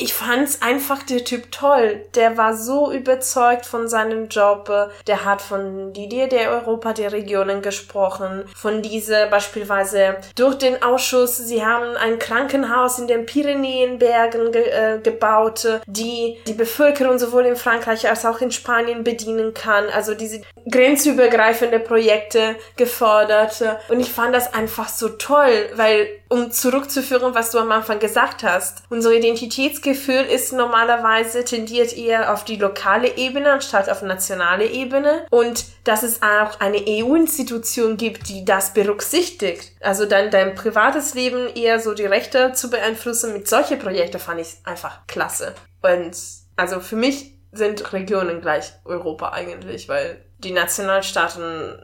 ich 0.00 0.14
fand's 0.14 0.62
einfach 0.62 1.02
der 1.02 1.24
Typ 1.24 1.52
toll. 1.52 2.04
Der 2.14 2.36
war 2.36 2.56
so 2.56 2.90
überzeugt 2.92 3.66
von 3.66 3.88
seinem 3.88 4.28
Job. 4.28 4.70
Der 5.06 5.24
hat 5.24 5.42
von 5.42 5.92
die 5.92 6.04
Idee 6.04 6.26
der 6.26 6.50
Europa 6.50 6.92
der 6.92 7.12
Regionen 7.12 7.62
gesprochen. 7.62 8.44
Von 8.54 8.82
diese 8.82 9.26
beispielsweise 9.30 10.16
durch 10.36 10.56
den 10.56 10.82
Ausschuss. 10.82 11.36
Sie 11.36 11.64
haben 11.64 11.96
ein 11.96 12.18
Krankenhaus 12.18 12.98
in 12.98 13.08
den 13.08 13.26
Pyrenäenbergen 13.26 14.52
ge 14.52 14.62
äh, 14.70 14.98
gebaut, 15.00 15.66
die 15.86 16.38
die 16.46 16.54
Bevölkerung 16.54 17.18
sowohl 17.18 17.46
in 17.46 17.56
Frankreich 17.56 18.08
als 18.08 18.24
auch 18.24 18.40
in 18.40 18.52
Spanien 18.52 19.04
bedienen 19.04 19.54
kann. 19.54 19.88
Also 19.94 20.14
diese 20.14 20.42
grenzübergreifende 20.70 21.78
Projekte 21.80 22.56
gefordert. 22.76 23.62
Und 23.88 24.00
ich 24.00 24.10
fand 24.10 24.34
das 24.34 24.54
einfach 24.54 24.88
so 24.88 25.10
toll, 25.10 25.70
weil 25.74 26.19
um 26.30 26.52
zurückzuführen, 26.52 27.34
was 27.34 27.50
du 27.50 27.58
am 27.58 27.72
Anfang 27.72 27.98
gesagt 27.98 28.44
hast, 28.44 28.84
unser 28.88 29.10
Identitätsgefühl 29.12 30.22
ist 30.22 30.52
normalerweise 30.52 31.44
tendiert 31.44 31.92
eher 31.96 32.32
auf 32.32 32.44
die 32.44 32.56
lokale 32.56 33.16
Ebene 33.16 33.52
anstatt 33.52 33.90
auf 33.90 34.02
nationale 34.02 34.66
Ebene 34.66 35.26
und 35.30 35.64
dass 35.82 36.04
es 36.04 36.22
auch 36.22 36.60
eine 36.60 36.78
EU-Institution 36.86 37.96
gibt, 37.96 38.28
die 38.28 38.44
das 38.44 38.72
berücksichtigt. 38.72 39.72
Also 39.80 40.06
dann 40.06 40.30
dein 40.30 40.54
privates 40.54 41.14
Leben 41.14 41.48
eher 41.54 41.80
so 41.80 41.94
die 41.94 42.06
Rechte 42.06 42.52
zu 42.52 42.70
beeinflussen 42.70 43.32
mit 43.32 43.48
solche 43.48 43.76
Projekte 43.76 44.20
fand 44.20 44.40
ich 44.40 44.56
einfach 44.64 45.06
klasse. 45.08 45.56
Und 45.82 46.16
also 46.54 46.78
für 46.78 46.96
mich 46.96 47.34
sind 47.50 47.92
Regionen 47.92 48.40
gleich 48.40 48.72
Europa 48.84 49.30
eigentlich, 49.30 49.88
weil 49.88 50.24
die 50.38 50.52
Nationalstaaten 50.52 51.76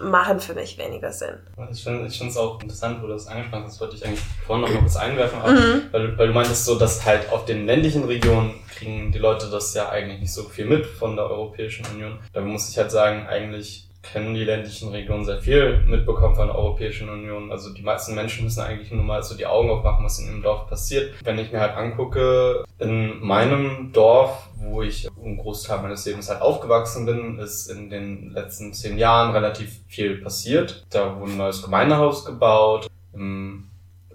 machen 0.00 0.40
für 0.40 0.54
mich 0.54 0.78
weniger 0.78 1.12
Sinn. 1.12 1.34
Ich 1.70 1.84
finde 1.84 2.06
es 2.06 2.36
auch 2.36 2.60
interessant, 2.60 3.02
wo 3.02 3.06
du 3.06 3.12
das 3.12 3.26
angesprochen 3.26 3.64
hast, 3.64 3.74
das 3.74 3.80
wollte 3.80 3.96
ich 3.96 4.04
eigentlich 4.04 4.20
vorhin 4.46 4.64
noch 4.64 4.72
mal 4.72 4.80
kurz 4.80 4.96
einwerfen, 4.96 5.38
aber 5.40 5.54
weil, 5.92 6.18
weil 6.18 6.28
du 6.28 6.32
meintest 6.32 6.64
so, 6.64 6.78
dass 6.78 7.04
halt 7.04 7.30
auf 7.30 7.44
den 7.44 7.66
ländlichen 7.66 8.04
Regionen 8.04 8.54
kriegen 8.68 9.12
die 9.12 9.18
Leute 9.18 9.50
das 9.50 9.74
ja 9.74 9.90
eigentlich 9.90 10.20
nicht 10.20 10.32
so 10.32 10.44
viel 10.44 10.64
mit 10.64 10.86
von 10.86 11.16
der 11.16 11.26
Europäischen 11.26 11.84
Union. 11.94 12.18
Da 12.32 12.40
muss 12.40 12.70
ich 12.70 12.78
halt 12.78 12.90
sagen, 12.90 13.26
eigentlich 13.26 13.89
kennen 14.02 14.34
die 14.34 14.44
ländlichen 14.44 14.90
Regionen 14.90 15.24
sehr 15.24 15.40
viel 15.40 15.78
mitbekommen 15.86 16.34
von 16.34 16.48
der 16.48 16.56
Europäischen 16.56 17.08
Union. 17.08 17.50
Also 17.50 17.72
die 17.72 17.82
meisten 17.82 18.14
Menschen 18.14 18.44
müssen 18.44 18.60
eigentlich 18.60 18.90
nur 18.90 19.04
mal 19.04 19.22
so 19.22 19.36
die 19.36 19.46
Augen 19.46 19.70
aufmachen, 19.70 20.04
was 20.04 20.18
in 20.18 20.26
ihrem 20.26 20.42
Dorf 20.42 20.68
passiert. 20.68 21.14
Wenn 21.22 21.38
ich 21.38 21.52
mir 21.52 21.60
halt 21.60 21.76
angucke, 21.76 22.64
in 22.78 23.20
meinem 23.20 23.92
Dorf, 23.92 24.48
wo 24.56 24.82
ich 24.82 25.08
einen 25.22 25.38
Großteil 25.38 25.82
meines 25.82 26.04
Lebens 26.06 26.28
halt 26.28 26.42
aufgewachsen 26.42 27.06
bin, 27.06 27.38
ist 27.38 27.70
in 27.70 27.90
den 27.90 28.30
letzten 28.30 28.72
zehn 28.72 28.98
Jahren 28.98 29.32
relativ 29.32 29.80
viel 29.86 30.18
passiert. 30.18 30.84
Da 30.90 31.18
wurde 31.18 31.32
ein 31.32 31.38
neues 31.38 31.62
Gemeindehaus 31.62 32.24
gebaut. 32.24 32.89